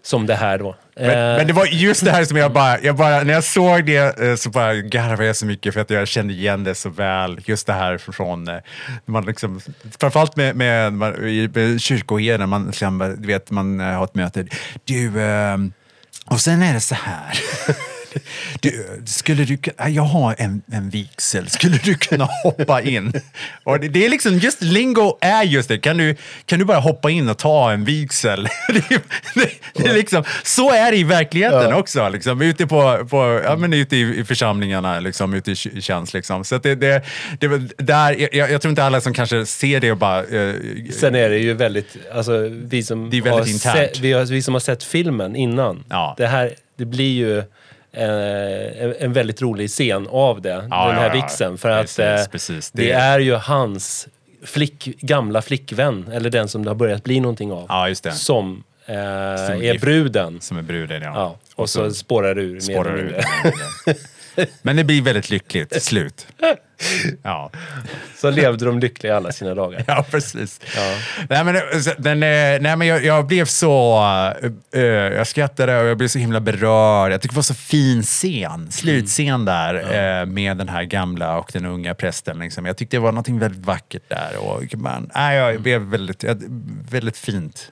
Som 0.05 0.25
det 0.25 0.35
här 0.35 0.57
då. 0.57 0.75
Men, 0.95 1.05
Eh, 1.09 1.37
men 1.37 1.47
det 1.47 1.53
var 1.53 1.65
just 1.65 2.05
det 2.05 2.11
här 2.11 2.25
som 2.25 2.37
jag 2.37 2.53
bara, 2.53 2.79
jag 2.79 2.95
bara, 2.95 3.23
när 3.23 3.33
jag 3.33 3.43
såg 3.43 3.85
det 3.85 4.19
eh, 4.19 4.35
så 4.35 4.49
bara 4.49 4.75
garvade 4.75 5.25
jag 5.25 5.35
så 5.35 5.45
mycket 5.45 5.73
för 5.73 5.81
att 5.81 5.89
jag 5.89 6.07
kände 6.07 6.33
igen 6.33 6.63
det 6.63 6.75
så 6.75 6.89
väl. 6.89 7.39
Just 7.45 7.67
det 7.67 7.73
här 7.73 7.97
från, 7.97 8.49
man 9.05 9.25
liksom, 9.25 9.61
framförallt 9.99 10.35
med, 10.35 10.55
med, 10.55 10.93
med 10.93 11.81
kyrkoherden, 11.81 12.49
man, 12.49 12.71
du 13.17 13.27
vet, 13.27 13.51
man 13.51 13.79
har 13.79 14.03
ett 14.03 14.15
möte. 14.15 14.45
Du, 14.85 15.11
och 16.25 16.39
sen 16.41 16.61
är 16.61 16.73
det 16.73 16.79
så 16.79 16.95
här. 16.95 17.39
Du, 18.59 19.01
skulle 19.05 19.45
du, 19.45 19.57
jag 19.89 20.03
har 20.03 20.35
en, 20.37 20.61
en 20.71 20.89
vigsel, 20.89 21.49
skulle 21.49 21.77
du 21.77 21.95
kunna 21.95 22.29
hoppa 22.43 22.81
in? 22.81 23.13
Och 23.63 23.79
det, 23.79 23.87
det 23.87 24.05
är 24.05 24.09
liksom, 24.09 24.37
just 24.37 24.61
lingo 24.61 25.17
är 25.21 25.43
just 25.43 25.69
det, 25.69 25.77
kan 25.77 25.97
du, 25.97 26.15
kan 26.45 26.59
du 26.59 26.65
bara 26.65 26.79
hoppa 26.79 27.09
in 27.09 27.29
och 27.29 27.37
ta 27.37 27.71
en 27.71 27.85
vigsel? 27.85 28.47
Det, 28.73 29.03
det, 29.35 29.49
det 29.73 29.89
är 29.89 29.93
liksom, 29.93 30.23
så 30.43 30.71
är 30.71 30.91
det 30.91 30.97
i 30.97 31.03
verkligheten 31.03 31.73
också, 31.73 32.09
liksom, 32.09 32.41
ute, 32.41 32.67
på, 32.67 33.07
på, 33.09 33.41
ja, 33.43 33.55
men 33.55 33.73
ute 33.73 33.97
i, 33.97 34.23
församlingarna, 34.23 34.99
liksom, 34.99 35.33
ute 35.33 35.51
i 35.51 35.55
tjänst. 35.55 36.13
Liksom. 36.13 36.43
Så 36.43 36.55
att 36.55 36.63
det, 36.63 36.75
det, 36.75 37.03
där, 37.77 38.35
jag, 38.35 38.51
jag 38.51 38.61
tror 38.61 38.69
inte 38.69 38.83
alla 38.83 39.01
som 39.01 39.13
kanske 39.13 39.45
ser 39.45 39.79
det 39.79 39.91
och 39.91 39.97
bara... 39.97 40.19
Eh, 40.19 40.55
Sen 40.91 41.15
är 41.15 41.29
det 41.29 41.37
ju 41.37 41.53
väldigt, 41.53 41.97
alltså 42.13 42.49
vi 42.51 42.83
som, 42.83 43.03
har, 43.03 43.43
se, 43.43 43.89
vi, 44.01 44.13
har, 44.13 44.25
vi 44.25 44.41
som 44.41 44.53
har 44.53 44.59
sett 44.59 44.83
filmen 44.83 45.35
innan. 45.35 45.83
Ja. 45.89 46.15
Det 46.17 46.27
här, 46.27 46.53
det 46.77 46.85
blir 46.85 47.13
ju 47.13 47.43
en, 47.93 48.93
en 48.99 49.13
väldigt 49.13 49.41
rolig 49.41 49.69
scen 49.69 50.07
av 50.09 50.41
det, 50.41 50.49
Ja, 50.69 50.87
den 50.87 50.95
här 50.97 51.15
ja, 51.15 51.21
vigseln. 51.23 51.57
För 51.57 51.81
Precis, 51.81 51.99
att 51.99 52.19
eh, 52.27 52.31
precis. 52.31 52.71
det... 52.71 52.81
Det- 52.83 52.91
är 52.91 53.19
ju 53.19 53.33
hans 53.33 54.07
flick, 54.45 54.85
gamla 54.85 55.41
flickvän, 55.41 56.07
eller 56.13 56.29
den 56.29 56.47
som 56.47 56.63
det 56.63 56.69
har 56.69 56.75
börjat 56.75 57.03
bli 57.03 57.19
någonting 57.19 57.51
av, 57.51 57.65
Ja, 57.69 57.95
som, 57.95 58.63
eh, 58.85 58.93
Som 59.47 59.61
är 59.63 59.79
bruden. 59.79 60.41
Som 60.41 60.57
är 60.57 60.61
bruden, 60.61 61.01
ja. 61.01 61.11
Ja, 61.15 61.37
och 61.55 61.69
så 61.69 61.91
spårar 61.91 62.35
det 62.35 62.41
ur 62.41 62.59
spårar 62.59 62.97
ur. 62.97 63.21
Men 64.61 64.75
det 64.75 64.83
blir 64.83 65.01
väldigt 65.01 65.29
lyckligt 65.29 65.83
slut. 65.83 66.27
Ja. 67.23 67.51
Så 68.15 68.29
levde 68.29 68.65
de 68.65 68.79
lyckliga 68.79 69.17
alla 69.17 69.31
sina 69.31 69.55
dagar. 69.55 69.83
Ja, 69.87 70.05
precis. 70.11 70.61
Ja. 70.75 70.95
Nej, 71.29 71.43
men, 71.43 71.55
eh, 71.55 71.61
den, 71.97 72.23
eh, 72.23 72.61
nej, 72.61 72.75
men 72.75 72.87
jag, 72.87 73.05
jag 73.05 73.25
blev 73.27 73.45
så... 73.45 73.99
eh, 74.73 74.81
eh, 74.81 74.87
jag 74.87 75.27
skrattade 75.27 75.79
och 75.81 75.87
jag 75.87 75.97
blev 75.97 76.07
så 76.07 76.19
himla 76.19 76.39
berörd. 76.39 77.11
Jag 77.11 77.21
tycker 77.21 77.33
det 77.33 77.37
var 77.37 77.43
så 77.43 77.53
fin 77.53 78.03
scen, 78.03 78.71
slutscen 78.71 79.45
där 79.45 79.75
eh, 79.75 80.25
med 80.25 80.57
den 80.57 80.69
här 80.69 80.83
gamla 80.83 81.37
och 81.37 81.49
den 81.53 81.65
unga 81.65 81.93
prästen. 81.93 82.39
Liksom. 82.39 82.65
Jag 82.65 82.77
tyckte 82.77 82.97
det 82.97 83.01
var 83.01 83.11
något 83.11 83.29
väldigt 83.29 83.65
vackert 83.65 84.03
där. 84.07 84.37
Och 84.37 84.75
man, 84.75 85.09
nej, 85.15 85.37
jag 85.37 85.61
blev 85.61 85.81
väldigt, 85.81 86.23
väldigt 86.89 87.17
fint. 87.17 87.71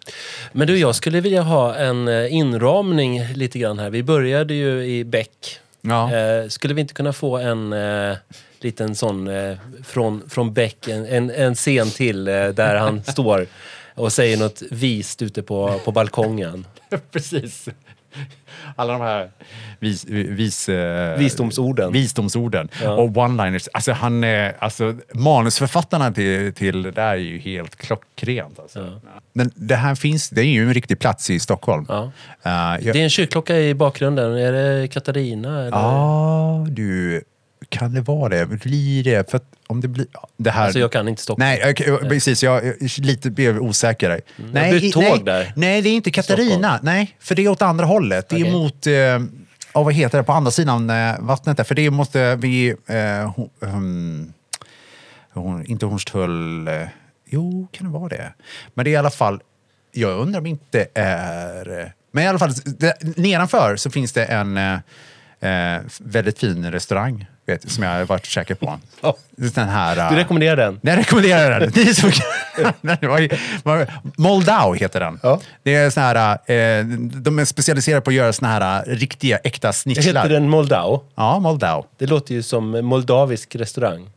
Men 0.52 0.68
du, 0.68 0.78
jag 0.78 0.96
skulle 0.96 1.22
vilja 1.22 1.42
ha 1.42 1.76
en 1.76 2.08
eh, 2.08 2.34
inramning 2.34 3.26
lite 3.34 3.60
grann 3.60 3.80
här. 3.80 3.90
Vi 3.90 4.04
började 4.04 4.54
ju 4.54 4.84
i 4.86 5.04
Beck. 5.04 5.60
Ja. 5.82 6.16
Eh, 6.16 6.48
skulle 6.48 6.74
vi 6.74 6.82
inte 6.82 6.94
kunna 6.94 7.14
få 7.14 7.38
en 7.38 7.74
eh, 7.74 8.16
liten 8.64 8.96
sån 8.96 9.28
eh, 9.28 9.58
från, 9.84 10.30
från 10.30 10.54
Beck, 10.54 10.88
en, 10.88 11.06
en, 11.06 11.30
en 11.32 11.56
scen 11.56 11.90
till 11.90 12.28
eh, 12.28 12.48
där 12.48 12.76
han 12.76 13.04
står 13.08 13.48
och 13.96 14.14
säger 14.14 14.38
något 14.38 14.62
vist 14.72 15.22
ute 15.22 15.44
på, 15.44 15.80
på 15.86 15.92
balkongen. 15.92 16.66
Precis. 17.12 17.68
Alla 18.76 18.94
de 18.94 19.02
här 19.02 19.32
vis, 19.80 20.06
vis, 20.08 20.70
eh, 20.70 21.18
Visdomsorden. 21.18 21.92
visdomsorden 21.92 22.70
Ja. 22.84 22.90
och 22.92 23.10
one-liners. 23.10 23.68
Alltså, 23.74 23.92
han, 23.92 24.24
är- 24.24 24.56
alltså, 24.60 24.96
manusförfattarna 25.14 26.12
till, 26.12 26.54
till 26.54 26.82
det 26.82 26.92
där 26.92 27.08
är 27.12 27.16
ju 27.16 27.40
helt 27.40 27.76
klockrent. 27.76 28.60
Alltså. 28.60 29.02
Men 29.34 29.52
det 29.56 29.76
här 29.76 29.96
finns, 29.96 30.30
det 30.30 30.42
är 30.42 30.46
ju 30.46 30.64
en 30.64 30.74
riktig 30.74 31.00
plats 31.00 31.30
i 31.30 31.40
Stockholm. 31.40 31.86
Ja. 31.90 32.12
Eh, 32.44 32.52
jag, 32.86 32.94
Det 32.96 33.00
är 33.00 33.04
en 33.04 33.10
kyrkklocka 33.10 33.60
i 33.60 33.74
bakgrunden. 33.74 34.38
Är 34.38 34.52
det 34.52 34.88
Katarina? 34.88 35.60
Eller? 35.60 35.72
Ja, 35.78 36.66
du, 36.70 37.24
kan 37.72 37.94
det 37.94 38.02
vara 38.02 38.30
det? 38.30 38.46
Blir 38.46 39.04
det? 39.04 39.30
För 39.32 39.38
att 39.38 39.46
om 39.68 39.82
det 39.82 39.88
blir... 39.88 40.06
Det 40.38 40.52
här, 40.52 40.64
Alltså 40.64 40.80
jag 40.80 40.92
kan 40.92 41.08
inte 41.08 41.22
Stockholm. 41.22 41.48
Nej, 41.50 41.74
jag- 41.88 42.00
precis. 42.10 42.44
Jag 42.44 42.66
är 42.68 43.02
lite 43.02 43.32
blev 43.32 43.60
osäker. 43.60 44.10
där. 44.10 44.22
Nej, 44.54 44.88
i- 44.88 44.92
tåg 44.92 45.04
nej, 45.04 45.22
där. 45.26 45.54
Nej, 45.56 45.82
det 45.82 45.90
är 45.90 45.94
inte 45.94 46.12
Katarina. 46.12 46.50
Stockholm. 46.52 46.80
Nej, 46.84 47.16
för 47.20 47.36
det 47.36 47.42
är 47.46 47.50
åt 47.50 47.62
andra 47.62 47.86
hållet. 47.86 48.30
Det 48.30 48.36
är 48.36 48.42
Okej. 48.42 48.52
mot... 48.52 48.88
Eh, 48.88 48.94
ja, 49.74 49.84
vad 49.84 49.94
heter 49.94 50.18
det? 50.18 50.24
På 50.24 50.32
andra 50.34 50.52
sidan 50.52 50.90
eh, 50.90 51.16
vattnet 51.20 51.58
där. 51.58 51.64
För 51.64 51.76
det 51.76 51.90
måste 51.92 52.36
vi... 52.36 52.70
Eh, 52.88 53.32
hon, 53.36 53.50
um, 53.60 54.34
hon, 55.34 55.66
inte 55.66 55.86
Hornstull... 55.86 56.68
Eh, 56.68 56.74
jo, 57.26 57.68
kan 57.72 57.88
det 57.88 57.94
vara 58.00 58.10
det? 58.10 58.34
Men 58.74 58.86
det 58.86 58.92
är 58.92 58.94
i 58.94 58.98
alla 58.98 59.10
fall... 59.12 59.42
Jag 59.94 60.20
undrar 60.20 60.40
om 60.40 60.46
inte 60.46 60.88
är... 60.96 61.80
eh, 61.80 61.86
Men 62.12 62.24
i 62.24 62.28
alla 62.28 62.40
fall, 62.40 62.54
det, 62.66 63.18
nedanför 63.18 63.76
så 63.76 63.90
finns 63.92 64.14
det 64.14 64.26
en 64.26 64.58
eh, 64.58 64.74
eh, 65.76 65.82
väldigt 66.00 66.40
fin 66.40 66.72
restaurang 66.72 67.26
vet, 67.46 67.72
som 67.72 67.84
jag 67.84 67.92
har 67.92 68.06
varit 68.06 68.26
säker 68.26 68.56
på. 68.56 68.80
Ja. 69.02 69.16
Den 69.36 69.70
här... 69.70 70.10
Du 70.10 70.16
rekommenderar 70.16 70.56
den? 70.56 70.80
jag 70.82 70.98
rekommenderar 70.98 71.60
den. 71.60 71.72
Ni 71.76 71.94
som, 71.96 72.12
var- 73.64 73.88
Moldau 74.18 74.74
heter 74.76 75.00
den. 75.00 75.20
Ja. 75.24 75.40
Det 75.64 75.76
är 75.76 75.90
såna 75.90 76.06
här, 76.06 76.32
eh, 76.80 76.86
de 77.22 77.40
är 77.40 77.46
specialiserade 77.46 78.02
på 78.02 78.10
att 78.10 78.16
göra 78.16 78.34
såna 78.34 78.52
här 78.52 78.84
eh, 78.90 78.96
riktiga, 78.96 79.38
äkta 79.38 79.74
snitslar. 79.74 80.04
Heter 80.24 80.30
den 80.30 80.50
Moldau? 80.50 81.04
Ja, 81.16 81.40
Moldau. 81.40 81.86
Det 81.98 82.06
låter 82.08 82.34
ju 82.34 82.44
som 82.44 82.72
moldavisk 82.86 83.56
restaurang. 83.56 84.10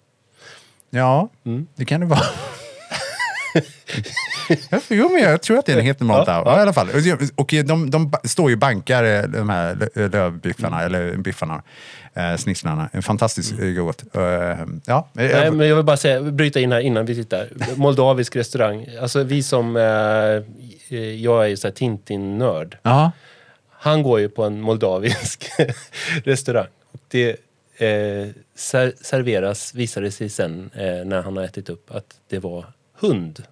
Ja, 0.91 1.29
Mm. 1.47 1.67
det 1.77 1.85
kan 1.85 2.01
det 2.01 2.07
vara. 2.07 2.21
Jo, 4.89 5.09
men 5.09 5.23
jag 5.23 5.43
tror 5.43 5.59
att 5.59 5.67
den 5.67 5.81
heter 5.81 6.05
Moldau. 6.05 6.43
Ja, 6.47 6.59
i 6.59 6.63
alla 6.63 6.73
fall. 6.73 6.89
Och 7.35 7.55
de, 7.65 7.91
de 7.91 8.13
står 8.25 8.51
ju 8.51 8.57
bankar, 8.57 9.05
eh, 9.05 9.23
de 9.23 9.49
här 9.49 9.75
lö- 9.75 10.09
lövbiffarna, 10.13 10.81
Mm. 10.81 10.95
eller 10.95 11.17
biffarna, 11.17 11.63
eh, 12.15 12.37
snitslarna. 12.37 12.89
Fantastiskt 13.03 13.53
mm. 13.53 13.75
gott. 13.87 14.05
Eh, 14.15 14.23
ja, 14.87 15.09
eh, 15.19 15.31
Nej, 15.31 15.51
men 15.51 15.69
jag 15.69 15.77
vill 15.77 15.85
bara 15.85 15.97
säga, 15.97 16.23
bryta 16.23 16.61
in 16.61 16.73
här 16.73 16.81
innan 16.81 17.07
vi 17.07 17.15
tittar. 17.15 17.49
Moldavisk 17.77 18.37
restaurang. 18.37 18.87
Alltså 19.01 19.23
vi 19.23 19.43
som... 19.43 19.77
Eh, 19.77 20.43
jag 20.99 21.45
är 21.45 21.49
ju 21.49 21.57
Tintin-nörd. 21.57 22.79
ja. 22.83 23.13
Han 23.71 24.03
går 24.03 24.21
ju 24.21 24.29
på 24.29 24.45
en 24.45 24.61
moldavisk 24.61 25.51
restaurang. 26.25 26.67
Och 26.93 27.01
det 27.09 27.29
eh, 27.77 28.29
ser, 28.57 28.93
serveras, 29.03 29.75
visade 29.75 30.11
sig 30.11 30.29
sen 30.29 30.71
eh, 30.75 31.05
när 31.05 31.23
han 31.23 31.37
har 31.37 31.45
ätit 31.45 31.69
upp, 31.69 31.95
att 31.95 32.05
det 32.29 32.39
var 32.39 32.65
hund. 32.95 33.45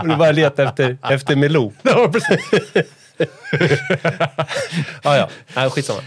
Och 0.00 0.08
du 0.08 0.16
bara 0.16 0.32
letar 0.32 0.66
efter, 0.66 0.98
efter 1.02 1.36
Milou. 1.36 1.72
Ja, 1.82 2.08
precis. 2.12 2.40
Ja, 5.02 5.16
ja. 5.16 5.28
Nej, 5.54 5.70
skitsamma. 5.70 6.02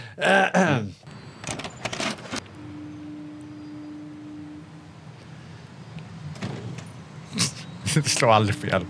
Slå 8.06 8.32
aldrig 8.32 8.56
fel. 8.56 8.86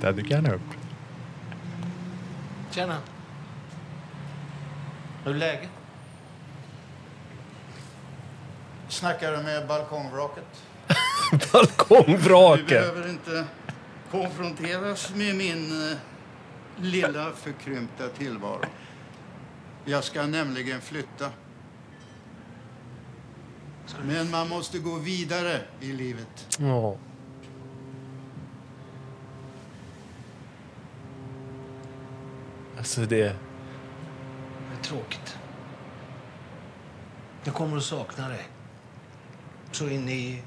Där 0.00 0.12
dyker 0.12 0.36
han 0.36 0.46
upp. 0.46 0.60
Tjena. 2.70 2.98
Hur 5.24 5.34
är 5.34 5.38
läget? 5.38 5.68
Snackar 8.88 9.32
du 9.32 9.42
med 9.42 9.66
balkongvraket? 9.66 10.62
Du 11.32 11.38
Balkongvraket. 11.52 12.68
behöver 12.68 13.08
inte 13.08 13.44
konfronteras 14.10 15.14
med 15.14 15.36
min 15.36 15.90
eh, 15.90 15.96
lilla 16.76 17.32
förkrympta 17.32 18.08
tillvaro. 18.08 18.64
Jag 19.84 20.04
ska 20.04 20.26
nämligen 20.26 20.80
flytta. 20.80 21.30
Men 24.02 24.30
man 24.30 24.48
måste 24.48 24.78
gå 24.78 24.94
vidare 24.94 25.60
i 25.80 25.92
livet. 25.92 26.58
Ja. 26.58 26.96
Alltså 32.78 33.00
det... 33.00 33.16
Det 33.16 34.78
är 34.80 34.82
tråkigt. 34.82 35.38
Jag 37.44 37.54
kommer 37.54 37.76
att 37.76 37.82
sakna 37.82 38.28
dig. 38.28 38.48
Så 39.72 39.88
in 39.88 40.08
i 40.08 40.42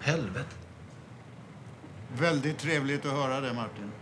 helvete. 0.00 0.54
Väldigt 2.12 2.58
trevligt 2.58 3.06
att 3.06 3.12
höra 3.12 3.40
det, 3.40 3.52
Martin. 3.52 3.92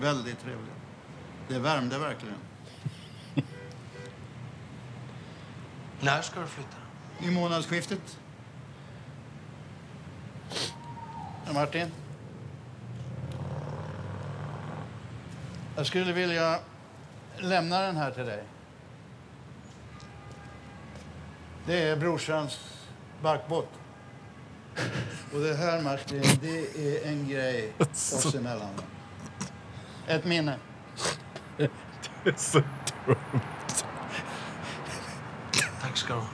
Väldigt 0.00 0.40
trevligt. 0.40 0.70
Det 1.48 1.58
värmde 1.58 1.98
verkligen. 1.98 2.38
När 6.00 6.22
ska 6.22 6.40
du 6.40 6.46
flytta? 6.46 6.76
I 7.20 7.30
månadsskiftet. 7.30 8.18
Ja, 11.46 11.52
Martin? 11.52 11.92
Jag 15.76 15.86
skulle 15.86 16.12
vilja 16.12 16.58
lämna 17.38 17.80
den 17.82 17.96
här 17.96 18.10
till 18.10 18.26
dig. 18.26 18.44
Det 21.66 21.82
är 21.82 21.96
brorsans 21.96 22.60
barkbåt. 23.22 23.68
Och 25.32 25.40
det 25.40 25.54
här, 25.54 25.82
Martin, 25.82 26.22
det 26.42 26.58
är 26.58 27.06
en 27.08 27.28
grej 27.28 27.72
oss 27.78 28.34
emellan. 28.34 28.68
Ett 30.06 30.24
minne. 30.24 30.56
Tack 35.80 35.96
ska 35.96 36.14
du 36.14 36.16
ha. 36.20 36.26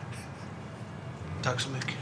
Tack 1.42 1.60
så 1.60 1.70
mycket. 1.70 1.94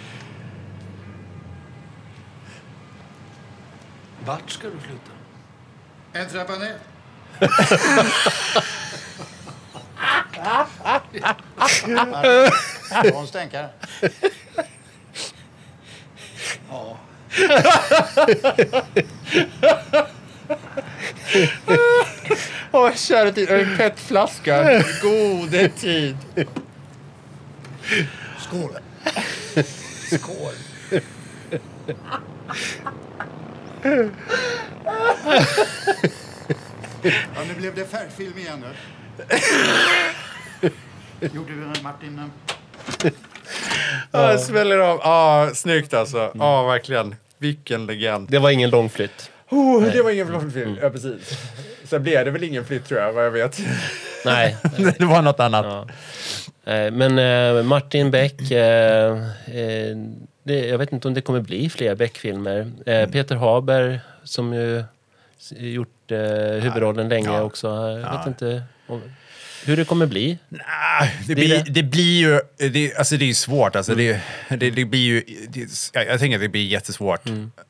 Vart 4.24 4.50
ska 4.50 4.68
du 4.68 4.78
flytta? 4.78 5.10
En 6.12 6.28
trappa 6.28 6.56
ner. 6.56 6.78
Martin, 10.84 11.22
var 13.12 13.26
Åh, 22.72 22.92
kära 22.94 23.32
tid. 23.32 23.50
En 23.50 23.76
petflaska. 23.76 24.82
Gode 25.02 25.68
tid. 25.68 26.16
Skål. 28.38 28.70
Skål. 30.12 30.52
Ja, 37.02 37.44
nu 37.48 37.54
blev 37.56 37.74
det 37.74 37.84
färgfilm 37.84 38.38
igen. 38.38 38.64
Då. 38.64 38.68
Gjorde 41.34 41.52
du 41.52 41.82
Martin? 41.82 42.30
Ja, 44.10 44.30
jag 44.30 44.40
smäller 44.40 44.78
av. 44.78 45.00
Ja, 45.02 45.50
snyggt 45.54 45.94
alltså. 45.94 46.32
Ja, 46.34 46.62
verkligen. 46.62 47.14
Vilken 47.38 47.86
legend. 47.86 48.28
Det 48.30 48.38
var 48.38 48.50
ingen 48.50 48.70
lång 48.70 48.88
flytt. 48.90 49.30
Oh, 49.50 49.82
det 49.92 50.02
var 50.02 50.10
ingen 50.10 50.50
flytt. 50.50 50.78
Ja, 50.82 50.90
precis. 50.90 51.38
Sen 51.84 52.02
blev 52.02 52.24
det 52.24 52.30
väl 52.30 52.44
ingen 52.44 52.64
flytt 52.64 52.84
tror 52.88 53.00
jag, 53.00 53.12
vad 53.12 53.24
jag 53.26 53.30
vet. 53.30 53.58
Nej. 54.24 54.56
det 54.98 55.04
var 55.04 55.22
något 55.22 55.40
annat. 55.40 55.66
Ja. 56.64 56.72
Eh, 56.72 56.90
Men 56.92 57.18
eh, 57.18 57.62
Martin 57.62 58.10
Beck, 58.10 58.50
eh, 58.50 59.16
det, 60.42 60.66
jag 60.66 60.78
vet 60.78 60.92
inte 60.92 61.08
om 61.08 61.14
det 61.14 61.20
kommer 61.20 61.40
bli 61.40 61.68
fler 61.70 61.94
Beck-filmer. 61.94 62.72
Eh, 62.86 63.08
Peter 63.10 63.34
Haber, 63.36 64.00
som 64.24 64.54
ju 64.54 64.84
gjort 65.56 65.88
huvudrollen 66.60 67.08
länge 67.08 67.28
Ja. 67.28 67.42
också. 67.42 67.66
Jag 67.68 68.00
Ja. 68.00 68.18
vet 68.18 68.26
inte 68.26 68.62
om, 68.86 69.02
hur 69.66 69.76
det 69.76 69.84
kommer 69.84 70.06
bli. 70.06 70.38
Nej, 70.48 71.16
det, 71.26 71.34
Blir 71.34 71.48
det? 71.48 71.70
det 71.70 71.82
blir 71.82 72.20
ju... 72.20 72.40
Det, 72.70 72.96
alltså 72.96 73.16
det 73.16 73.24
är 73.24 73.26
ju 73.26 73.34
svårt. 73.34 73.76
Alltså 73.76 73.94
det, 73.94 74.20
det, 74.48 74.70
det 74.70 74.84
blir 74.84 75.00
ju... 75.00 75.22
Det, 75.48 75.90
jag, 75.92 76.06
jag 76.06 76.20
tänker 76.20 76.36
att 76.36 76.42
det 76.42 76.48
blir 76.48 76.66
jättesvårt. 76.66 77.20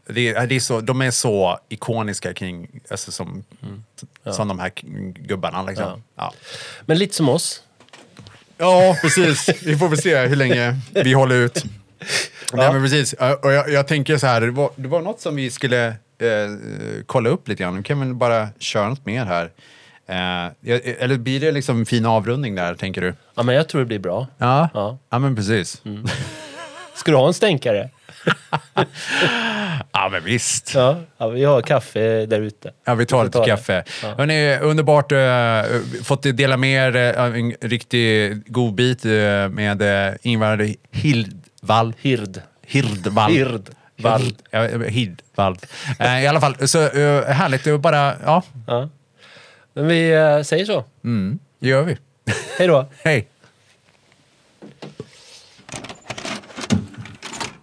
Det, 0.09 0.33
det 0.33 0.57
är 0.57 0.61
så, 0.61 0.81
de 0.81 1.01
är 1.03 1.11
så 1.11 1.59
ikoniska 1.69 2.35
kring... 2.35 2.69
Alltså 2.91 3.13
som, 3.13 3.45
som 4.31 4.49
de 4.49 4.59
här 4.59 4.73
gubbarna. 5.13 5.63
Liksom. 5.63 5.85
Ja. 5.85 6.01
Ja. 6.17 6.35
Men 6.87 6.99
lite 6.99 7.15
som 7.15 7.29
oss. 7.29 7.63
Ja, 8.59 8.97
precis. 9.03 9.49
Vi 9.63 9.79
får 9.79 9.89
väl 9.89 9.99
se 9.99 10.19
hur 10.19 10.37
länge 10.37 10.77
vi 10.91 11.13
håller 11.13 11.37
ut. 11.37 11.65
Nej, 12.53 12.73
men 12.73 12.83
precis. 12.83 13.13
Och 13.13 13.53
jag, 13.53 13.71
jag 13.71 13.87
tänker 13.87 14.19
så 14.19 14.27
här, 14.27 14.41
det 14.41 14.51
var, 14.51 14.71
det 14.77 14.89
var 14.89 15.03
något 15.03 15.21
som 15.21 15.37
vi 15.37 15.51
skulle 15.51 15.87
eh, 15.87 15.97
kolla 17.07 17.29
upp 17.31 17.49
lite 17.49 17.63
grann. 17.63 17.77
Vi 17.77 17.83
kan 17.83 18.01
väl 18.01 18.15
bara 18.15 18.49
köra 18.59 18.89
något 18.89 19.07
mer 19.07 19.25
här. 19.25 19.51
Eh, 20.09 20.17
jag- 20.61 20.81
eller 20.99 21.17
blir 21.19 21.41
det 21.41 21.53
liksom 21.53 21.79
en 21.81 21.87
fin 21.87 22.07
avrundning 22.07 22.55
där, 22.55 22.75
tänker 22.75 23.01
du? 23.01 23.15
Ja, 23.35 23.43
men 23.43 23.55
jag 23.55 23.69
tror 23.69 23.81
det 23.81 23.85
blir 23.87 23.99
bra. 23.99 24.27
Ja, 24.39 24.69
Ja. 24.75 24.99
ja 25.11 25.19
men 25.19 25.37
precis. 25.37 25.83
Ska 26.95 27.11
du 27.11 27.17
ha 27.17 27.27
en 27.27 27.35
stänkare? 27.35 27.91
Ja, 29.93 30.09
men 30.13 30.25
visst. 30.25 30.75
Ja, 30.75 30.97
ja 31.19 31.29
vi 31.29 31.45
har 31.45 31.63
kaffe 31.63 32.27
där 32.27 32.41
ute. 32.41 32.73
Ja, 32.85 32.95
vi 32.95 33.07
tar 33.07 33.25
lite 33.25 33.39
det. 33.41 33.47
kaffe. 33.47 33.85
Ja. 34.03 34.15
Hörrni, 34.19 34.59
underbart 34.59 35.13
uh, 35.13 35.83
fått 36.05 36.23
dela 36.23 36.57
med 36.57 36.97
er 36.97 37.19
av 37.19 37.37
en 37.37 37.53
riktig 37.61 38.43
godbit 38.53 39.07
uh, 39.07 39.49
med 39.49 39.83
uh, 39.83 40.17
Ingvar 40.23 40.69
Hildvall. 40.91 41.95
Hird. 42.01 42.43
Hirdvall. 42.67 43.33
Ja, 44.51 44.63
Hirdvall. 44.89 45.57
Eh, 45.99 46.23
I 46.25 46.27
alla 46.27 46.41
fall, 46.41 46.69
så 46.69 46.79
härligt 47.29 47.67
att 47.67 47.81
bara, 47.81 48.15
ja, 48.25 48.43
Ja. 48.67 48.89
Men 49.77 49.89
vi 49.89 50.11
eh, 50.13 50.43
säger 50.43 50.65
så. 50.65 50.85
mm, 51.05 51.39
det 51.59 51.69
gör 51.69 51.83
vi. 51.83 51.97
Hej 52.59 52.69
då. 52.69 52.87
Hej. 53.05 53.29